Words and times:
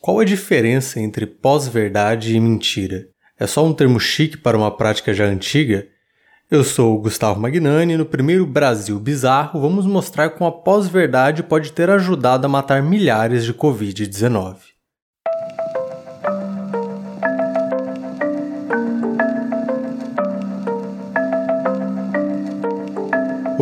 Qual 0.00 0.20
a 0.20 0.24
diferença 0.24 1.00
entre 1.00 1.26
pós-verdade 1.26 2.36
e 2.36 2.40
mentira? 2.40 3.06
É 3.40 3.46
só 3.46 3.64
um 3.64 3.72
termo 3.72 3.98
chique 3.98 4.36
para 4.36 4.56
uma 4.56 4.70
prática 4.70 5.14
já 5.14 5.24
antiga? 5.24 5.86
Eu 6.50 6.62
sou 6.62 6.94
o 6.94 7.00
Gustavo 7.00 7.40
Magnani 7.40 7.94
e 7.94 7.96
no 7.96 8.04
primeiro 8.04 8.44
Brasil 8.44 9.00
Bizarro 9.00 9.60
vamos 9.60 9.86
mostrar 9.86 10.30
como 10.30 10.48
a 10.48 10.52
pós-verdade 10.52 11.42
pode 11.42 11.72
ter 11.72 11.88
ajudado 11.88 12.44
a 12.44 12.48
matar 12.50 12.82
milhares 12.82 13.44
de 13.44 13.54
Covid-19. 13.54 14.73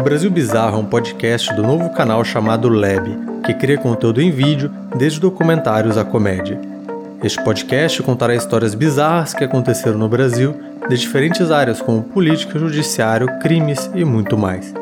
O 0.03 0.05
Brasil 0.05 0.33
Bizarro 0.33 0.79
é 0.79 0.81
um 0.81 0.85
podcast 0.85 1.55
do 1.55 1.63
novo 1.63 1.89
canal 1.91 2.25
chamado 2.25 2.69
Lab 2.69 3.09
que 3.47 3.55
cria 3.55 3.79
conteúdo 3.79 4.21
em 4.21 4.33
vídeo, 4.33 4.69
desde 4.97 5.21
documentários 5.21 5.97
à 5.97 6.05
comédia. 6.05 6.61
Este 7.23 7.41
podcast 7.45 8.03
contará 8.03 8.35
histórias 8.35 8.75
bizarras 8.75 9.33
que 9.33 9.45
aconteceram 9.45 9.97
no 9.97 10.09
Brasil, 10.09 10.57
de 10.89 10.97
diferentes 10.97 11.53
áreas 11.53 11.81
como 11.81 12.03
política, 12.03 12.59
judiciário, 12.59 13.29
crimes 13.39 13.89
e 13.95 14.05
muito 14.05 14.37
mais. 14.37 14.75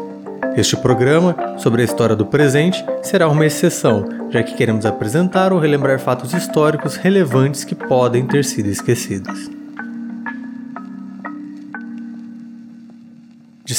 Este 0.56 0.74
programa, 0.78 1.36
sobre 1.58 1.82
a 1.82 1.84
história 1.84 2.16
do 2.16 2.24
presente, 2.24 2.82
será 3.02 3.28
uma 3.28 3.44
exceção, 3.44 4.08
já 4.30 4.42
que 4.42 4.54
queremos 4.54 4.86
apresentar 4.86 5.52
ou 5.52 5.58
relembrar 5.58 5.98
fatos 5.98 6.32
históricos 6.32 6.96
relevantes 6.96 7.62
que 7.62 7.74
podem 7.74 8.26
ter 8.26 8.42
sido 8.42 8.70
esquecidos. 8.70 9.59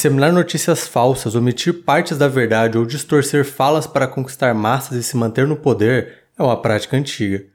Disseminar 0.01 0.33
notícias 0.33 0.87
falsas, 0.87 1.35
omitir 1.35 1.83
partes 1.83 2.17
da 2.17 2.27
verdade 2.27 2.75
ou 2.75 2.87
distorcer 2.87 3.45
falas 3.45 3.85
para 3.85 4.07
conquistar 4.07 4.51
massas 4.51 4.97
e 4.97 5.03
se 5.03 5.15
manter 5.15 5.45
no 5.45 5.55
poder 5.55 6.23
é 6.35 6.41
uma 6.41 6.59
prática 6.59 6.97
antiga. 6.97 7.45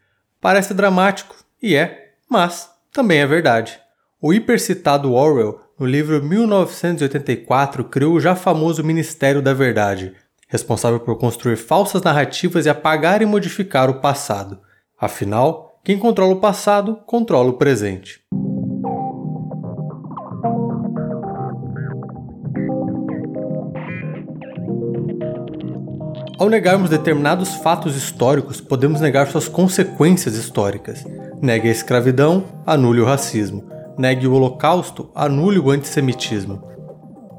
Parece 0.41 0.73
dramático, 0.73 1.35
e 1.61 1.75
é, 1.75 2.13
mas 2.31 2.71
também 2.93 3.19
é 3.19 3.27
verdade. 3.27 3.77
O 4.23 4.33
hipercitado 4.33 5.13
Orwell, 5.13 5.59
no 5.77 5.85
livro 5.85 6.23
1984, 6.23 7.83
criou 7.87 8.15
o 8.15 8.21
já 8.21 8.37
famoso 8.37 8.85
Ministério 8.85 9.43
da 9.43 9.53
Verdade, 9.53 10.15
responsável 10.47 11.01
por 11.01 11.19
construir 11.19 11.57
falsas 11.57 12.01
narrativas 12.01 12.65
e 12.65 12.69
apagar 12.69 13.23
e 13.23 13.27
modificar 13.27 13.91
o 13.91 14.01
passado. 14.01 14.61
Afinal, 15.01 15.81
quem 15.83 15.99
controla 15.99 16.35
o 16.35 16.41
passado 16.41 16.95
controla 17.07 17.49
o 17.49 17.55
presente. 17.55 18.21
Ao 26.39 26.51
negarmos 26.51 26.91
determinados 26.91 27.55
fatos 27.55 27.97
históricos, 27.97 28.61
podemos 28.61 29.01
negar 29.01 29.27
suas 29.27 29.49
consequências 29.49 30.35
históricas. 30.35 31.03
Negue 31.41 31.69
a 31.69 31.73
escravidão, 31.73 32.45
anule 32.67 33.01
o 33.01 33.07
racismo. 33.07 33.65
Negue 33.97 34.27
o 34.27 34.35
holocausto, 34.35 35.11
anule 35.15 35.59
o 35.59 35.71
antissemitismo. 35.71 36.63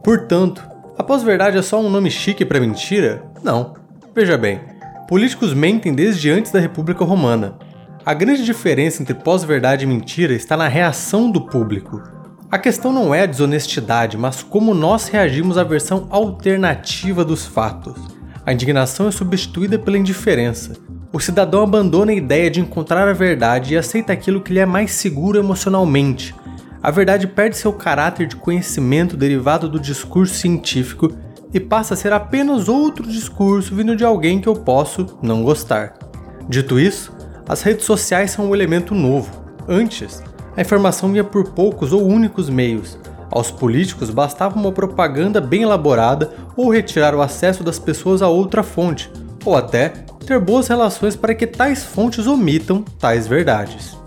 Portanto, 0.04 0.68
a 0.98 1.04
pós-verdade 1.04 1.60
é 1.60 1.62
só 1.62 1.80
um 1.80 1.92
nome 1.92 2.10
chique 2.10 2.44
para 2.44 2.60
mentira? 2.60 3.24
Não. 3.44 3.76
Veja 4.16 4.36
bem, 4.36 4.62
políticos 5.08 5.54
mentem 5.54 5.94
desde 5.94 6.32
antes 6.32 6.52
da 6.52 6.60
República 6.60 7.06
Romana. 7.06 7.56
A 8.04 8.16
grande 8.16 8.44
diferença 8.44 9.04
entre 9.04 9.14
pós-verdade 9.14 9.86
e 9.86 9.88
mentira 9.88 10.34
está 10.34 10.58
na 10.58 10.68
reação 10.68 11.30
do 11.30 11.42
público. 11.42 12.02
A 12.50 12.58
questão 12.58 12.92
não 12.92 13.14
é 13.14 13.22
a 13.22 13.28
desonestidade, 13.28 14.18
mas 14.18 14.42
como 14.42 14.74
nós 14.74 15.08
reagimos 15.08 15.56
à 15.56 15.64
versão 15.64 16.08
alternativa 16.10 17.24
dos 17.24 17.46
fatos. 17.46 18.17
A 18.48 18.54
indignação 18.54 19.10
é 19.10 19.12
substituída 19.12 19.78
pela 19.78 19.98
indiferença. 19.98 20.72
O 21.12 21.20
cidadão 21.20 21.64
abandona 21.64 22.14
a 22.14 22.16
ideia 22.16 22.50
de 22.50 22.62
encontrar 22.62 23.06
a 23.06 23.12
verdade 23.12 23.74
e 23.74 23.78
aceita 23.78 24.14
aquilo 24.14 24.40
que 24.40 24.54
lhe 24.54 24.60
é 24.60 24.66
mais 24.66 24.92
seguro 24.92 25.38
emocionalmente. 25.38 26.34
A 26.82 26.90
verdade 26.90 27.28
perde 27.28 27.58
seu 27.58 27.74
caráter 27.74 28.26
de 28.26 28.38
conhecimento 28.38 29.18
derivado 29.18 29.68
do 29.68 29.78
discurso 29.78 30.34
científico 30.34 31.12
e 31.54 31.60
passa 31.60 31.94
a 31.94 31.98
ser 31.98 32.14
apenas 32.14 32.70
outro 32.70 33.06
discurso 33.06 33.76
vindo 33.76 33.98
de 33.98 34.06
alguém 34.06 34.40
que 34.40 34.48
eu 34.48 34.56
posso 34.56 35.18
não 35.22 35.44
gostar. 35.44 35.96
Dito 36.48 36.80
isso, 36.80 37.14
as 37.50 37.62
redes 37.62 37.84
sociais 37.86 38.32
são 38.32 38.46
um 38.46 38.56
elemento 38.56 38.96
novo. 38.96 39.44
Antes, 39.68 40.24
a 40.56 40.62
informação 40.62 41.12
vinha 41.12 41.26
por 41.26 41.52
poucos 41.52 41.92
ou 41.92 42.08
únicos 42.08 42.50
meios, 42.50 42.98
aos 43.32 43.52
políticos 43.52 44.10
bastava 44.10 44.58
uma 44.58 44.72
propaganda 44.72 45.42
bem 45.42 45.64
elaborada 45.64 46.32
ou 46.56 46.72
retirar 46.72 47.14
o 47.16 47.22
acesso 47.22 47.64
das 47.64 47.80
pessoas 47.80 48.22
a 48.22 48.28
outra 48.28 48.64
fonte, 48.64 49.12
ou 49.46 49.56
até 49.56 49.90
ter 50.26 50.40
boas 50.40 50.68
relações 50.68 51.16
para 51.16 51.34
que 51.34 51.48
tais 51.48 51.84
fontes 51.84 52.28
omitam 52.28 52.84
tais 53.00 53.28
verdades. 53.28 53.98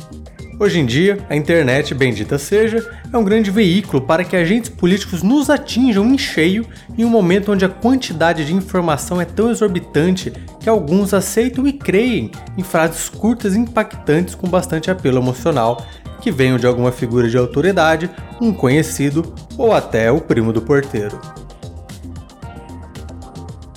Hoje 0.62 0.78
em 0.78 0.84
dia, 0.84 1.25
a 1.30 1.34
internet, 1.34 1.94
bendita 1.94 2.36
seja, 2.36 2.86
é 3.10 3.16
um 3.16 3.25
grande 3.25 3.50
veículo 3.50 4.03
para 4.03 4.22
que 4.22 4.36
agentes 4.36 4.69
políticos 4.69 5.22
nos 5.22 5.48
atinjam 5.48 6.04
em 6.04 6.19
cheio 6.19 6.66
em 6.98 7.03
um 7.03 7.09
momento 7.09 7.50
onde 7.50 7.64
a 7.64 7.69
quantidade 7.70 8.44
de 8.44 8.54
informação 8.54 9.19
é 9.19 9.25
tão 9.25 9.50
exorbitante 9.50 10.30
que 10.60 10.69
alguns 10.69 11.14
aceitam 11.14 11.66
e 11.66 11.72
creem 11.72 12.30
em 12.59 12.62
frases 12.62 13.09
curtas 13.09 13.54
e 13.54 13.59
impactantes 13.59 14.34
com 14.34 14.47
bastante 14.50 14.91
apelo 14.91 15.19
emocional 15.19 15.82
que 16.20 16.31
venham 16.31 16.58
de 16.58 16.66
alguma 16.66 16.92
figura 16.92 17.28
de 17.28 17.36
autoridade, 17.36 18.10
um 18.41 18.53
conhecido 18.53 19.34
ou 19.58 19.72
até 19.72 20.12
o 20.12 20.20
primo 20.20 20.53
do 20.53 20.62
porteiro. 20.62 21.19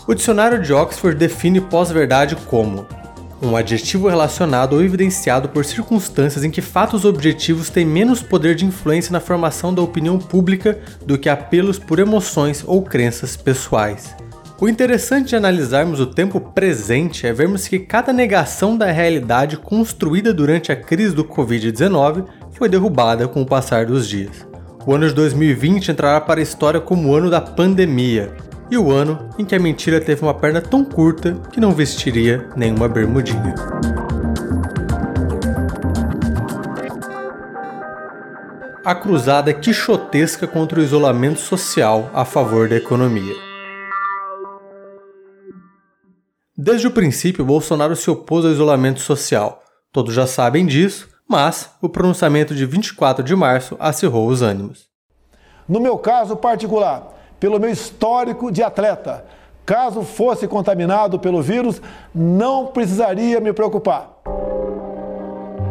O 0.06 0.14
dicionário 0.14 0.62
de 0.62 0.74
Oxford 0.74 1.18
define 1.18 1.62
pós-verdade 1.62 2.36
como 2.36 2.86
um 3.42 3.56
adjetivo 3.58 4.08
relacionado 4.08 4.74
ou 4.74 4.84
evidenciado 4.84 5.50
por 5.50 5.66
circunstâncias 5.66 6.44
em 6.44 6.52
que 6.52 6.62
fatos 6.62 7.04
objetivos 7.04 7.70
têm 7.70 7.86
menos 7.86 8.22
poder 8.22 8.56
de 8.56 8.66
influência 8.66 9.12
na 9.12 9.20
formação 9.20 9.74
da 9.74 9.82
opinião 9.82 10.18
pública 10.18 10.80
do 11.06 11.18
que 11.18 11.30
apelos 11.30 11.78
por 11.78 12.00
emoções 12.00 12.64
ou 12.66 12.82
crenças 12.84 13.36
pessoais. 13.36 14.16
O 14.64 14.70
interessante 14.70 15.28
de 15.28 15.36
analisarmos 15.36 16.00
o 16.00 16.08
tempo 16.08 16.40
presente 16.40 17.28
é 17.28 17.34
vermos 17.34 17.68
que 17.68 17.80
cada 17.80 18.14
negação 18.14 18.78
da 18.78 18.86
realidade 18.86 19.58
construída 19.58 20.34
durante 20.34 20.72
a 20.72 20.76
crise 20.78 21.14
do 21.14 21.26
Covid-19 21.26 22.24
foi 22.54 22.70
derrubada 22.70 23.28
com 23.28 23.42
o 23.42 23.46
passar 23.46 23.86
dos 23.86 24.08
dias. 24.08 24.48
O 24.86 24.94
ano 24.94 25.10
de 25.10 25.14
2020 25.16 25.92
entrará 25.92 26.22
para 26.22 26.40
a 26.40 26.44
história 26.44 26.80
como 26.80 27.10
o 27.10 27.14
ano 27.14 27.30
da 27.30 27.42
pandemia, 27.42 28.38
e 28.72 28.78
o 28.78 28.90
ano 28.90 29.28
em 29.38 29.44
que 29.44 29.54
a 29.54 29.60
mentira 29.60 30.00
teve 30.00 30.22
uma 30.22 30.34
perna 30.34 30.62
tão 30.62 30.86
curta 30.86 31.34
que 31.52 31.60
não 31.60 31.74
vestiria 31.74 32.48
nenhuma 32.56 32.88
bermudinha. 32.88 33.56
A 38.86 38.96
cruzada 38.96 39.52
quixotesca 39.52 40.48
contra 40.48 40.80
o 40.80 40.84
isolamento 40.84 41.42
social 41.42 42.10
a 42.14 42.24
favor 42.24 42.70
da 42.70 42.78
economia. 42.78 43.53
Desde 46.56 46.86
o 46.86 46.92
princípio, 46.92 47.44
Bolsonaro 47.44 47.96
se 47.96 48.12
opôs 48.12 48.46
ao 48.46 48.52
isolamento 48.52 49.00
social. 49.00 49.64
Todos 49.92 50.14
já 50.14 50.28
sabem 50.28 50.68
disso, 50.68 51.10
mas 51.28 51.72
o 51.82 51.90
pronunciamento 51.90 52.54
de 52.54 52.64
24 52.64 53.24
de 53.24 53.36
março 53.36 53.76
acirrou 53.80 54.28
os 54.28 54.44
ânimos. 54.44 54.86
No 55.68 55.80
meu 55.80 55.98
caso 55.98 56.36
particular, 56.36 57.12
pelo 57.40 57.60
meu 57.60 57.72
histórico 57.72 58.52
de 58.52 58.62
atleta, 58.62 59.26
caso 59.66 60.04
fosse 60.04 60.48
contaminado 60.48 61.18
pelo 61.18 61.42
vírus, 61.42 61.82
não 62.14 62.68
precisaria 62.68 63.40
me 63.40 63.52
preocupar. 63.52 64.12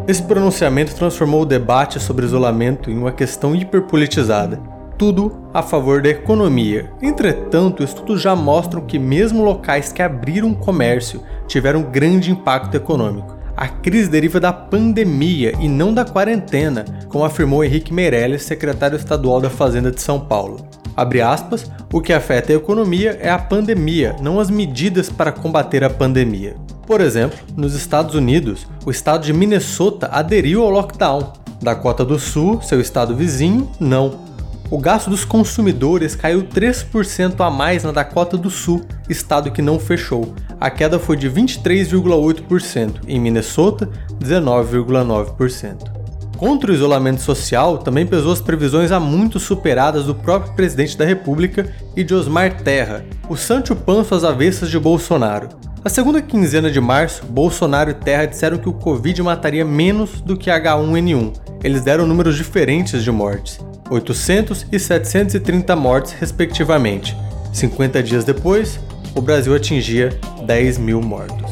Esse 0.09 0.25
pronunciamento 0.25 0.97
transformou 0.97 1.43
o 1.43 1.47
debate 1.47 2.00
sobre 2.00 2.25
isolamento 2.25 2.91
em 2.91 2.99
uma 2.99 3.12
questão 3.12 3.54
hiperpolitizada 3.54 4.81
tudo 5.03 5.33
a 5.53 5.65
favor 5.65 6.01
da 6.01 6.11
economia. 6.11 6.89
Entretanto, 7.03 7.82
estudos 7.82 8.23
já 8.23 8.37
mostram 8.37 8.82
que 8.82 9.00
mesmo 9.00 9.43
locais 9.43 9.93
que 9.93 10.00
abriram 10.00 10.55
comércio 10.55 11.21
tiveram 11.49 11.82
grande 11.82 12.31
impacto 12.31 12.76
econômico. 12.76 13.37
A 13.56 13.67
crise 13.67 14.09
deriva 14.09 14.38
da 14.38 14.53
pandemia 14.53 15.55
e 15.59 15.67
não 15.67 15.93
da 15.93 16.05
quarentena, 16.05 16.85
como 17.09 17.25
afirmou 17.25 17.65
Henrique 17.65 17.93
Meirelles, 17.93 18.44
secretário 18.44 18.94
estadual 18.94 19.41
da 19.41 19.50
Fazenda 19.50 19.91
de 19.91 20.00
São 20.00 20.21
Paulo. 20.21 20.65
Abre 20.97 21.21
aspas, 21.21 21.69
o 21.93 22.00
que 22.00 22.12
afeta 22.12 22.53
a 22.53 22.56
economia 22.56 23.19
é 23.21 23.29
a 23.29 23.41
pandemia, 23.41 24.15
não 24.23 24.38
as 24.38 24.50
medidas 24.50 25.11
para 25.11 25.32
combater 25.32 25.82
a 25.82 25.91
pandemia. 25.91 26.55
Por 26.87 27.00
exemplo, 27.00 27.41
nos 27.56 27.75
Estados 27.75 28.15
Unidos, 28.15 28.69
o 28.87 28.91
estado 28.93 29.25
de 29.25 29.32
Minnesota 29.32 30.09
aderiu 30.12 30.62
ao 30.62 30.71
lockdown. 30.71 31.32
Dakota 31.61 32.05
do 32.05 32.21
Sul, 32.21 32.61
seu 32.62 32.81
estado 32.81 33.17
vizinho, 33.17 33.69
não 33.81 34.31
o 34.73 34.79
gasto 34.79 35.11
dos 35.11 35.23
consumidores 35.23 36.17
caiu 36.17 36.45
3% 36.45 37.39
a 37.41 37.51
mais 37.51 37.85
na 37.85 37.93
Dakota 37.93 38.39
do 38.39 38.49
Sul, 38.49 38.81
estado 39.07 39.53
que 39.53 39.61
não 39.61 39.79
fechou. 39.79 40.35
A 40.59 40.71
queda 40.71 40.99
foi 40.99 41.15
de 41.15 41.29
23,8%, 41.29 43.03
em 43.07 43.21
Minnesota, 43.21 43.87
19,9%. 44.19 45.93
Contra 46.39 46.73
o 46.73 46.75
isolamento 46.75 47.21
social 47.21 47.77
também 47.77 48.07
pesou 48.07 48.33
as 48.33 48.41
previsões 48.41 48.91
há 48.93 48.99
muito 48.99 49.39
superadas 49.39 50.07
do 50.07 50.15
próprio 50.15 50.55
presidente 50.55 50.97
da 50.97 51.05
República 51.05 51.71
e 51.95 52.03
de 52.03 52.15
Osmar 52.15 52.63
Terra, 52.63 53.05
o 53.29 53.37
Sancho 53.37 53.77
Panço 53.77 54.15
às 54.15 54.25
avessas 54.25 54.71
de 54.71 54.79
Bolsonaro. 54.79 55.51
Na 55.84 55.90
segunda 55.90 56.23
quinzena 56.23 56.70
de 56.70 56.81
março, 56.81 57.25
Bolsonaro 57.26 57.90
e 57.90 57.94
Terra 57.94 58.25
disseram 58.25 58.56
que 58.56 58.69
o 58.69 58.73
Covid 58.73 59.20
mataria 59.20 59.64
menos 59.64 60.20
do 60.20 60.37
que 60.37 60.49
H1N1. 60.49 61.32
Eles 61.64 61.82
deram 61.82 62.06
números 62.06 62.37
diferentes 62.37 63.02
de 63.02 63.11
mortes, 63.11 63.58
800 63.90 64.67
e 64.70 64.79
730 64.79 65.75
mortes, 65.75 66.12
respectivamente. 66.12 67.17
50 67.52 68.00
dias 68.00 68.23
depois, 68.23 68.79
o 69.12 69.20
Brasil 69.20 69.56
atingia 69.56 70.11
10 70.46 70.79
mil 70.79 71.00
mortos. 71.00 71.50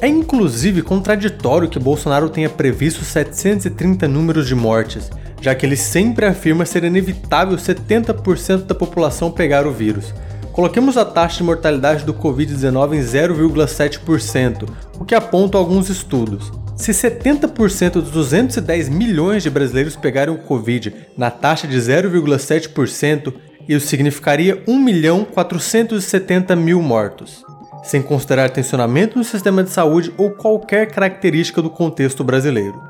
É 0.00 0.08
inclusive 0.08 0.80
contraditório 0.80 1.68
que 1.68 1.78
Bolsonaro 1.78 2.30
tenha 2.30 2.48
previsto 2.48 3.04
730 3.04 4.08
números 4.08 4.48
de 4.48 4.54
mortes, 4.54 5.10
já 5.38 5.54
que 5.54 5.66
ele 5.66 5.76
sempre 5.76 6.24
afirma 6.24 6.64
ser 6.64 6.84
inevitável 6.84 7.58
70% 7.58 8.64
da 8.64 8.74
população 8.74 9.30
pegar 9.30 9.66
o 9.66 9.72
vírus. 9.72 10.14
Coloquemos 10.58 10.96
a 10.96 11.04
taxa 11.04 11.36
de 11.36 11.44
mortalidade 11.44 12.04
do 12.04 12.12
Covid-19 12.12 12.94
em 12.94 13.00
0,7%, 13.00 14.68
o 14.98 15.04
que 15.04 15.14
aponta 15.14 15.56
alguns 15.56 15.88
estudos. 15.88 16.50
Se 16.74 16.90
70% 16.90 17.92
dos 17.92 18.10
210 18.10 18.88
milhões 18.88 19.44
de 19.44 19.50
brasileiros 19.50 19.94
pegarem 19.94 20.34
o 20.34 20.38
Covid 20.38 20.92
na 21.16 21.30
taxa 21.30 21.68
de 21.68 21.78
0,7%, 21.78 23.32
isso 23.68 23.86
significaria 23.86 24.56
1.470.000 24.64 26.56
mil 26.56 26.82
mortos 26.82 27.44
sem 27.84 28.02
considerar 28.02 28.50
tensionamento 28.50 29.16
no 29.16 29.22
sistema 29.22 29.62
de 29.62 29.70
saúde 29.70 30.12
ou 30.18 30.32
qualquer 30.32 30.90
característica 30.90 31.62
do 31.62 31.70
contexto 31.70 32.24
brasileiro. 32.24 32.82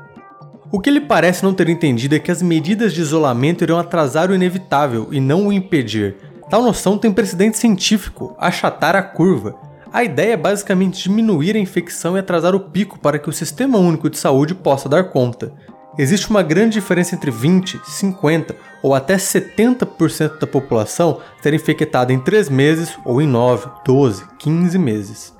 O 0.71 0.79
que 0.79 0.89
ele 0.89 1.01
parece 1.01 1.43
não 1.43 1.53
ter 1.53 1.69
entendido 1.69 2.15
é 2.15 2.19
que 2.19 2.31
as 2.31 2.41
medidas 2.41 2.93
de 2.93 3.01
isolamento 3.01 3.63
irão 3.63 3.77
atrasar 3.77 4.31
o 4.31 4.35
inevitável 4.35 5.07
e 5.11 5.19
não 5.19 5.47
o 5.47 5.53
impedir. 5.53 6.15
Tal 6.49 6.63
noção 6.63 6.97
tem 6.97 7.11
precedente 7.11 7.57
científico, 7.57 8.35
achatar 8.39 8.95
a 8.95 9.03
curva. 9.03 9.55
A 9.93 10.03
ideia 10.03 10.33
é 10.33 10.37
basicamente 10.37 11.03
diminuir 11.03 11.55
a 11.55 11.59
infecção 11.59 12.15
e 12.15 12.19
atrasar 12.19 12.55
o 12.55 12.59
pico 12.59 12.97
para 12.97 13.19
que 13.19 13.29
o 13.29 13.33
Sistema 13.33 13.77
Único 13.77 14.09
de 14.09 14.17
Saúde 14.17 14.55
possa 14.55 14.89
dar 14.89 15.05
conta. 15.05 15.53
Existe 15.97 16.29
uma 16.29 16.41
grande 16.41 16.73
diferença 16.73 17.13
entre 17.13 17.29
20, 17.29 17.79
50 17.83 18.55
ou 18.81 18.95
até 18.95 19.15
70% 19.15 20.39
da 20.39 20.47
população 20.47 21.19
ser 21.41 21.53
infectada 21.53 22.11
em 22.11 22.19
3 22.19 22.49
meses 22.49 22.97
ou 23.05 23.21
em 23.21 23.27
9, 23.27 23.67
12, 23.85 24.23
15 24.39 24.77
meses. 24.79 25.35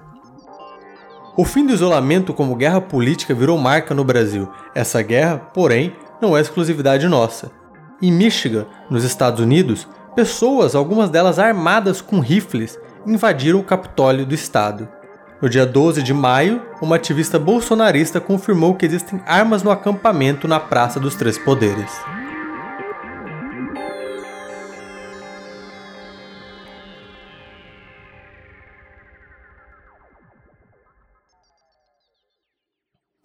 O 1.36 1.46
fim 1.46 1.66
do 1.66 1.74
isolamento 1.74 2.34
como 2.34 2.56
guerra 2.56 2.82
política 2.82 3.34
virou 3.34 3.58
marca 3.58 3.96
no 3.96 4.04
Brasil. 4.04 4.52
Essa 4.76 5.02
guerra, 5.02 5.38
porém, 5.38 5.96
não 6.22 6.36
é 6.36 6.42
exclusividade 6.42 7.08
nossa. 7.08 7.50
Em 8.02 8.12
Michigan, 8.12 8.68
nos 8.90 9.04
Estados 9.04 9.40
Unidos, 9.40 9.88
pessoas, 10.20 10.76
algumas 10.76 11.10
delas 11.10 11.40
armadas 11.40 12.02
com 12.02 12.20
rifles, 12.20 12.78
invadiram 13.08 13.58
o 13.58 13.64
Capitólio 13.64 14.26
do 14.26 14.36
estado. 14.36 14.90
No 15.42 15.48
dia 15.48 15.66
12 15.66 16.04
de 16.04 16.14
maio, 16.14 16.62
uma 16.82 16.98
ativista 16.98 17.40
bolsonarista 17.40 18.20
confirmou 18.20 18.76
que 18.76 18.86
existem 18.86 19.22
armas 19.26 19.64
no 19.64 19.72
acampamento 19.72 20.46
na 20.46 20.60
Praça 20.60 21.00
dos 21.00 21.16
Três 21.16 21.38
Poderes. 21.38 21.90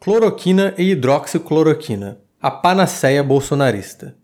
Cloroquina 0.01 0.73
e 0.79 0.93
hidroxicloroquina, 0.93 2.21
a 2.41 2.53
panaceia 2.53 3.25
bolsonarista. 3.25 4.17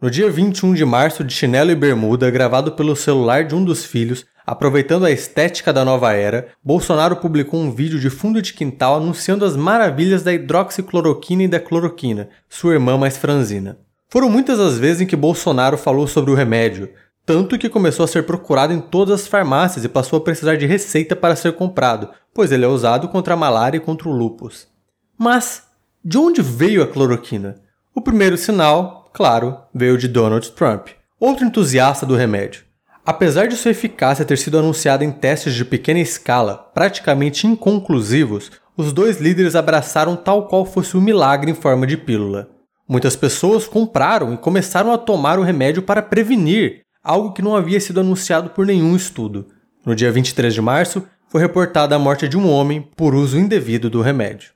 No 0.00 0.10
dia 0.10 0.30
21 0.30 0.74
de 0.74 0.84
março, 0.84 1.24
de 1.24 1.32
chinelo 1.32 1.70
e 1.70 1.74
bermuda, 1.74 2.30
gravado 2.30 2.72
pelo 2.72 2.94
celular 2.94 3.44
de 3.44 3.54
um 3.54 3.64
dos 3.64 3.84
filhos, 3.84 4.26
Aproveitando 4.46 5.04
a 5.04 5.10
estética 5.10 5.72
da 5.72 5.84
nova 5.84 6.12
era, 6.12 6.46
Bolsonaro 6.62 7.16
publicou 7.16 7.58
um 7.58 7.72
vídeo 7.72 7.98
de 7.98 8.08
fundo 8.08 8.40
de 8.40 8.54
quintal 8.54 8.94
anunciando 8.94 9.44
as 9.44 9.56
maravilhas 9.56 10.22
da 10.22 10.32
hidroxicloroquina 10.32 11.42
e 11.42 11.48
da 11.48 11.58
cloroquina, 11.58 12.28
sua 12.48 12.74
irmã 12.74 12.96
mais 12.96 13.16
franzina. 13.16 13.76
Foram 14.08 14.30
muitas 14.30 14.60
as 14.60 14.78
vezes 14.78 15.00
em 15.00 15.06
que 15.06 15.16
Bolsonaro 15.16 15.76
falou 15.76 16.06
sobre 16.06 16.30
o 16.30 16.36
remédio, 16.36 16.88
tanto 17.24 17.58
que 17.58 17.68
começou 17.68 18.04
a 18.04 18.08
ser 18.08 18.22
procurado 18.22 18.72
em 18.72 18.80
todas 18.80 19.22
as 19.22 19.26
farmácias 19.26 19.84
e 19.84 19.88
passou 19.88 20.18
a 20.18 20.22
precisar 20.22 20.54
de 20.54 20.64
receita 20.64 21.16
para 21.16 21.34
ser 21.34 21.54
comprado, 21.54 22.10
pois 22.32 22.52
ele 22.52 22.64
é 22.64 22.68
usado 22.68 23.08
contra 23.08 23.34
a 23.34 23.36
malária 23.36 23.78
e 23.78 23.80
contra 23.80 24.08
o 24.08 24.12
lúpus. 24.12 24.68
Mas, 25.18 25.64
de 26.04 26.18
onde 26.18 26.40
veio 26.40 26.84
a 26.84 26.86
cloroquina? 26.86 27.56
O 27.92 28.00
primeiro 28.00 28.36
sinal, 28.36 29.05
claro, 29.16 29.56
veio 29.74 29.96
de 29.96 30.08
Donald 30.08 30.50
Trump, 30.50 30.88
outro 31.18 31.46
entusiasta 31.46 32.04
do 32.04 32.14
remédio. 32.14 32.64
Apesar 33.02 33.48
de 33.48 33.56
sua 33.56 33.70
eficácia 33.70 34.26
ter 34.26 34.36
sido 34.36 34.58
anunciada 34.58 35.02
em 35.02 35.10
testes 35.10 35.54
de 35.54 35.64
pequena 35.64 36.00
escala, 36.00 36.70
praticamente 36.74 37.46
inconclusivos, 37.46 38.50
os 38.76 38.92
dois 38.92 39.18
líderes 39.18 39.54
abraçaram 39.54 40.16
tal 40.16 40.46
qual 40.48 40.66
fosse 40.66 40.98
um 40.98 41.00
milagre 41.00 41.50
em 41.50 41.54
forma 41.54 41.86
de 41.86 41.96
pílula. 41.96 42.50
Muitas 42.86 43.16
pessoas 43.16 43.66
compraram 43.66 44.34
e 44.34 44.36
começaram 44.36 44.92
a 44.92 44.98
tomar 44.98 45.38
o 45.38 45.42
remédio 45.42 45.82
para 45.82 46.02
prevenir, 46.02 46.82
algo 47.02 47.32
que 47.32 47.40
não 47.40 47.56
havia 47.56 47.80
sido 47.80 48.00
anunciado 48.00 48.50
por 48.50 48.66
nenhum 48.66 48.94
estudo. 48.94 49.46
No 49.82 49.94
dia 49.94 50.12
23 50.12 50.52
de 50.52 50.60
março, 50.60 51.02
foi 51.26 51.40
reportada 51.40 51.96
a 51.96 51.98
morte 51.98 52.28
de 52.28 52.36
um 52.36 52.50
homem 52.50 52.86
por 52.94 53.14
uso 53.14 53.38
indevido 53.38 53.88
do 53.88 54.02
remédio. 54.02 54.55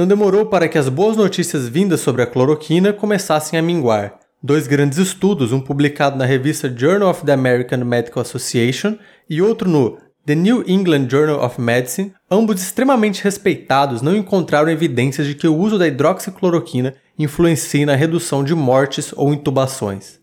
Não 0.00 0.06
demorou 0.06 0.46
para 0.46 0.66
que 0.66 0.78
as 0.78 0.88
boas 0.88 1.14
notícias 1.14 1.68
vindas 1.68 2.00
sobre 2.00 2.22
a 2.22 2.26
cloroquina 2.26 2.90
começassem 2.90 3.58
a 3.58 3.62
minguar. 3.62 4.18
Dois 4.42 4.66
grandes 4.66 4.96
estudos, 4.96 5.52
um 5.52 5.60
publicado 5.60 6.16
na 6.16 6.24
revista 6.24 6.74
Journal 6.74 7.10
of 7.10 7.22
the 7.26 7.32
American 7.34 7.84
Medical 7.84 8.22
Association 8.22 8.96
e 9.28 9.42
outro 9.42 9.68
no 9.68 9.98
The 10.24 10.34
New 10.34 10.64
England 10.66 11.10
Journal 11.10 11.44
of 11.44 11.60
Medicine, 11.60 12.14
ambos 12.30 12.62
extremamente 12.62 13.22
respeitados, 13.22 14.00
não 14.00 14.16
encontraram 14.16 14.70
evidências 14.70 15.26
de 15.26 15.34
que 15.34 15.46
o 15.46 15.54
uso 15.54 15.78
da 15.78 15.86
hidroxicloroquina 15.86 16.94
influencie 17.18 17.84
na 17.84 17.94
redução 17.94 18.42
de 18.42 18.54
mortes 18.54 19.12
ou 19.14 19.34
intubações. 19.34 20.18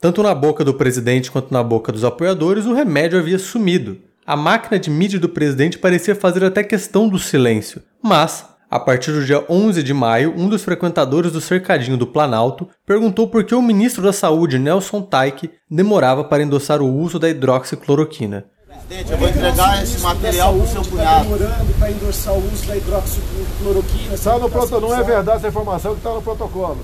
Tanto 0.00 0.22
na 0.22 0.34
boca 0.34 0.64
do 0.64 0.72
presidente 0.72 1.30
quanto 1.30 1.52
na 1.52 1.62
boca 1.62 1.92
dos 1.92 2.04
apoiadores, 2.04 2.64
o 2.64 2.72
remédio 2.72 3.18
havia 3.18 3.38
sumido. 3.38 3.98
A 4.26 4.34
máquina 4.34 4.78
de 4.78 4.88
mídia 4.88 5.20
do 5.20 5.28
presidente 5.28 5.78
parecia 5.78 6.14
fazer 6.14 6.42
até 6.42 6.64
questão 6.64 7.06
do 7.06 7.18
silêncio, 7.18 7.82
mas 8.02 8.48
a 8.70 8.78
partir 8.78 9.10
do 9.10 9.24
dia 9.24 9.44
11 9.48 9.82
de 9.82 9.92
maio, 9.92 10.32
um 10.36 10.48
dos 10.48 10.62
frequentadores 10.62 11.32
do 11.32 11.40
cercadinho 11.40 11.96
do 11.96 12.06
Planalto 12.06 12.68
perguntou 12.86 13.26
por 13.26 13.42
que 13.42 13.52
o 13.52 13.60
ministro 13.60 14.00
da 14.00 14.12
Saúde, 14.12 14.60
Nelson 14.60 15.02
Taik, 15.02 15.50
demorava 15.68 16.22
para 16.22 16.44
endossar 16.44 16.80
o 16.80 16.88
uso 16.88 17.18
da 17.18 17.28
hidroxicloroquina. 17.28 18.44
Presidente, 18.68 19.10
eu 19.10 19.18
vou 19.18 19.28
entregar 19.28 19.82
esse 19.82 20.00
material 20.00 20.54
para 20.54 20.62
o 20.62 20.68
seu 20.68 20.84
cunhado. 20.84 21.24
demorando 21.24 21.78
para 21.78 21.90
endossar 21.90 22.34
o 22.34 22.52
uso 22.52 22.66
da 22.66 22.76
hidroxicloroquina. 22.76 24.14
Está 24.14 24.38
no 24.38 24.48
protocolo, 24.48 24.88
não 24.88 24.96
é 24.96 25.02
verdade 25.02 25.38
essa 25.38 25.48
informação 25.48 25.92
que 25.92 25.98
está 25.98 26.14
no 26.14 26.22
protocolo. 26.22 26.78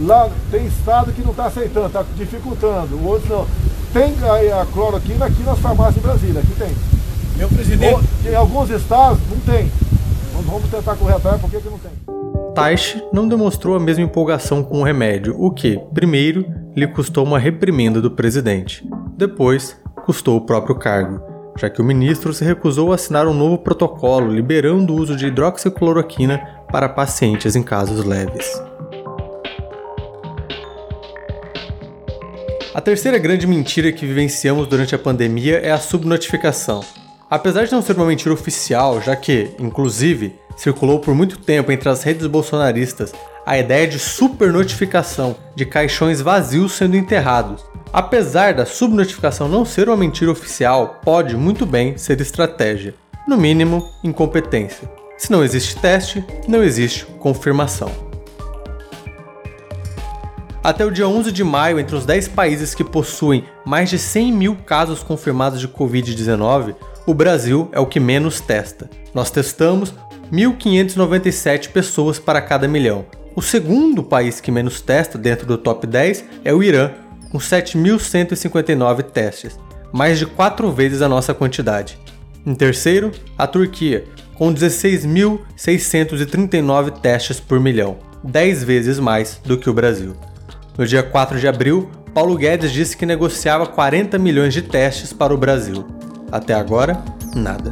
Lá 0.00 0.30
tem 0.50 0.66
estado 0.66 1.12
que 1.12 1.20
não 1.20 1.32
está 1.32 1.46
aceitando, 1.46 1.86
está 1.86 2.04
dificultando. 2.16 2.96
O 2.96 3.06
outro 3.08 3.28
não. 3.28 3.46
Tem 3.92 4.14
a, 4.50 4.62
a 4.62 4.66
cloroquina 4.66 5.26
aqui 5.26 5.42
nas 5.42 5.58
farmácias 5.58 5.98
em 5.98 6.00
Brasília, 6.00 6.40
aqui 6.40 6.54
tem. 6.54 6.74
Meu 7.36 7.48
presidente. 7.48 8.00
Em 8.26 8.34
alguns 8.34 8.70
estados 8.70 9.18
não 9.30 9.38
tem. 9.40 9.70
Vamos 10.32 10.70
tentar 10.70 10.96
correr 10.96 11.14
atrás, 11.14 11.40
por 11.40 11.50
que, 11.50 11.60
que 11.60 11.68
não 11.68 11.78
tem? 11.78 11.90
Taishi 12.54 13.02
não 13.12 13.26
demonstrou 13.26 13.74
a 13.74 13.80
mesma 13.80 14.04
empolgação 14.04 14.62
com 14.62 14.80
o 14.80 14.84
remédio, 14.84 15.34
o 15.38 15.50
que, 15.50 15.80
primeiro, 15.94 16.44
lhe 16.76 16.86
custou 16.86 17.24
uma 17.24 17.38
reprimenda 17.38 18.00
do 18.00 18.10
presidente. 18.10 18.86
Depois, 19.16 19.80
custou 20.04 20.36
o 20.36 20.40
próprio 20.40 20.74
cargo, 20.74 21.22
já 21.58 21.70
que 21.70 21.80
o 21.80 21.84
ministro 21.84 22.34
se 22.34 22.44
recusou 22.44 22.92
a 22.92 22.96
assinar 22.96 23.26
um 23.26 23.34
novo 23.34 23.58
protocolo 23.58 24.30
liberando 24.30 24.92
o 24.92 25.00
uso 25.00 25.16
de 25.16 25.26
hidroxicloroquina 25.26 26.38
para 26.70 26.88
pacientes 26.88 27.56
em 27.56 27.62
casos 27.62 28.04
leves. 28.04 28.50
A 32.74 32.80
terceira 32.80 33.18
grande 33.18 33.46
mentira 33.46 33.92
que 33.92 34.06
vivenciamos 34.06 34.66
durante 34.66 34.94
a 34.94 34.98
pandemia 34.98 35.58
é 35.58 35.70
a 35.70 35.78
subnotificação. 35.78 36.82
Apesar 37.32 37.64
de 37.64 37.72
não 37.72 37.80
ser 37.80 37.96
uma 37.96 38.04
mentira 38.04 38.34
oficial, 38.34 39.00
já 39.00 39.16
que, 39.16 39.52
inclusive, 39.58 40.34
circulou 40.54 41.00
por 41.00 41.14
muito 41.14 41.38
tempo 41.38 41.72
entre 41.72 41.88
as 41.88 42.02
redes 42.02 42.26
bolsonaristas 42.26 43.10
a 43.46 43.56
ideia 43.56 43.88
de 43.88 43.98
supernotificação 43.98 45.34
de 45.54 45.64
caixões 45.64 46.20
vazios 46.20 46.72
sendo 46.72 46.94
enterrados. 46.94 47.64
Apesar 47.90 48.52
da 48.52 48.66
subnotificação 48.66 49.48
não 49.48 49.64
ser 49.64 49.88
uma 49.88 49.96
mentira 49.96 50.30
oficial, 50.30 51.00
pode 51.02 51.34
muito 51.34 51.64
bem 51.64 51.96
ser 51.96 52.20
estratégia. 52.20 52.94
No 53.26 53.38
mínimo, 53.38 53.88
incompetência. 54.04 54.86
Se 55.16 55.32
não 55.32 55.42
existe 55.42 55.76
teste, 55.76 56.22
não 56.46 56.62
existe 56.62 57.06
confirmação. 57.18 57.90
Até 60.62 60.84
o 60.84 60.90
dia 60.90 61.08
11 61.08 61.32
de 61.32 61.42
maio, 61.42 61.80
entre 61.80 61.96
os 61.96 62.04
10 62.04 62.28
países 62.28 62.74
que 62.74 62.84
possuem 62.84 63.44
mais 63.64 63.88
de 63.88 63.98
100 63.98 64.32
mil 64.32 64.54
casos 64.54 65.02
confirmados 65.02 65.58
de 65.58 65.66
Covid-19, 65.66 66.74
o 67.06 67.14
Brasil 67.14 67.68
é 67.72 67.80
o 67.80 67.86
que 67.86 67.98
menos 67.98 68.40
testa. 68.40 68.88
Nós 69.12 69.28
testamos 69.30 69.92
1.597 70.32 71.70
pessoas 71.70 72.18
para 72.18 72.40
cada 72.40 72.66
milhão. 72.68 73.04
O 73.34 73.42
segundo 73.42 74.02
país 74.02 74.40
que 74.40 74.52
menos 74.52 74.80
testa 74.80 75.18
dentro 75.18 75.46
do 75.46 75.58
top 75.58 75.86
10 75.86 76.24
é 76.44 76.54
o 76.54 76.62
Irã, 76.62 76.92
com 77.30 77.38
7.159 77.38 79.02
testes, 79.04 79.58
mais 79.90 80.18
de 80.18 80.26
quatro 80.26 80.70
vezes 80.70 81.00
a 81.02 81.08
nossa 81.08 81.34
quantidade. 81.34 81.98
Em 82.44 82.54
terceiro, 82.54 83.10
a 83.38 83.46
Turquia, 83.46 84.04
com 84.34 84.52
16.639 84.52 87.00
testes 87.00 87.40
por 87.40 87.58
milhão, 87.58 87.96
10 88.22 88.64
vezes 88.64 88.98
mais 88.98 89.40
do 89.44 89.56
que 89.56 89.70
o 89.70 89.74
Brasil. 89.74 90.14
No 90.76 90.86
dia 90.86 91.02
4 91.02 91.40
de 91.40 91.48
abril, 91.48 91.90
Paulo 92.14 92.36
Guedes 92.36 92.70
disse 92.70 92.96
que 92.96 93.04
negociava 93.06 93.66
40 93.66 94.18
milhões 94.18 94.52
de 94.52 94.60
testes 94.62 95.12
para 95.12 95.34
o 95.34 95.38
Brasil. 95.38 95.86
Até 96.32 96.54
agora, 96.54 97.04
nada. 97.36 97.70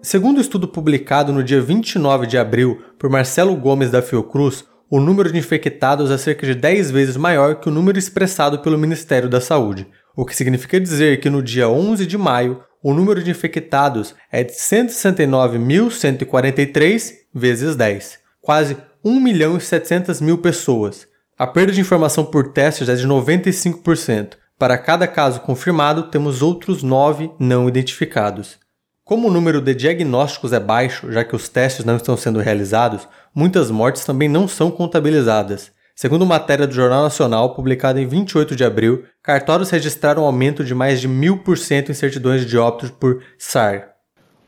Segundo 0.00 0.38
o 0.38 0.40
estudo 0.40 0.66
publicado 0.68 1.32
no 1.32 1.42
dia 1.42 1.60
29 1.60 2.28
de 2.28 2.38
abril 2.38 2.80
por 2.96 3.10
Marcelo 3.10 3.56
Gomes 3.56 3.90
da 3.90 4.00
Fiocruz, 4.00 4.64
o 4.88 5.00
número 5.00 5.32
de 5.32 5.38
infectados 5.38 6.12
é 6.12 6.18
cerca 6.18 6.46
de 6.46 6.54
10 6.54 6.92
vezes 6.92 7.16
maior 7.16 7.56
que 7.56 7.68
o 7.68 7.72
número 7.72 7.98
expressado 7.98 8.60
pelo 8.60 8.78
Ministério 8.78 9.28
da 9.28 9.40
Saúde, 9.40 9.88
o 10.14 10.24
que 10.24 10.36
significa 10.36 10.78
dizer 10.78 11.18
que 11.18 11.28
no 11.28 11.42
dia 11.42 11.68
11 11.68 12.06
de 12.06 12.16
maio, 12.16 12.62
o 12.80 12.94
número 12.94 13.20
de 13.20 13.32
infectados 13.32 14.14
é 14.30 14.44
de 14.44 14.52
169.143 14.52 17.14
vezes 17.34 17.74
10, 17.74 18.20
quase 18.40 18.76
1 19.04 19.18
milhão 19.18 19.56
e 19.56 19.60
700 19.60 20.20
mil 20.20 20.38
pessoas. 20.38 21.08
A 21.36 21.48
perda 21.48 21.72
de 21.72 21.80
informação 21.80 22.24
por 22.24 22.52
testes 22.52 22.88
é 22.88 22.94
de 22.94 23.08
95%. 23.08 24.40
Para 24.62 24.78
cada 24.78 25.08
caso 25.08 25.40
confirmado, 25.40 26.04
temos 26.04 26.40
outros 26.40 26.84
9 26.84 27.32
não 27.36 27.68
identificados. 27.68 28.60
Como 29.02 29.26
o 29.26 29.30
número 29.32 29.60
de 29.60 29.74
diagnósticos 29.74 30.52
é 30.52 30.60
baixo, 30.60 31.10
já 31.10 31.24
que 31.24 31.34
os 31.34 31.48
testes 31.48 31.84
não 31.84 31.96
estão 31.96 32.16
sendo 32.16 32.38
realizados, 32.38 33.08
muitas 33.34 33.72
mortes 33.72 34.04
também 34.04 34.28
não 34.28 34.46
são 34.46 34.70
contabilizadas. 34.70 35.72
Segundo 35.96 36.24
matéria 36.24 36.64
do 36.64 36.72
Jornal 36.72 37.02
Nacional, 37.02 37.56
publicada 37.56 38.00
em 38.00 38.06
28 38.06 38.54
de 38.54 38.64
abril, 38.64 39.04
cartórios 39.20 39.68
registraram 39.68 40.22
um 40.22 40.26
aumento 40.26 40.62
de 40.62 40.76
mais 40.76 41.00
de 41.00 41.08
1000% 41.08 41.88
em 41.90 41.94
certidões 41.94 42.46
de 42.46 42.56
óbitos 42.56 42.92
por 42.92 43.20
SAR. 43.36 43.88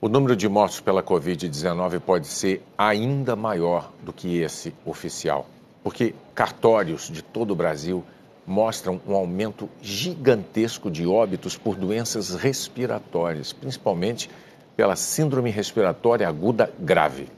O 0.00 0.09
número 0.09 0.37
de 0.37 0.49
mortos 0.49 0.78
pela 0.78 1.02
Covid-19 1.02 1.99
pode 1.99 2.28
ser 2.28 2.62
ainda 2.78 3.35
maior 3.35 3.90
do 4.00 4.12
que 4.12 4.38
esse 4.38 4.73
oficial, 4.87 5.49
porque 5.83 6.14
cartórios 6.37 7.11
de 7.11 7.21
todo 7.21 7.50
o 7.50 7.56
Brasil 7.56 8.04
mostram 8.46 9.00
um 9.06 9.14
aumento 9.14 9.68
gigantesco 9.80 10.90
de 10.90 11.06
óbitos 11.06 11.56
por 11.56 11.76
doenças 11.76 12.34
respiratórias, 12.34 13.52
principalmente 13.52 14.30
pela 14.76 14.96
Síndrome 14.96 15.50
Respiratória 15.50 16.28
Aguda 16.28 16.72
Grave. 16.78 17.28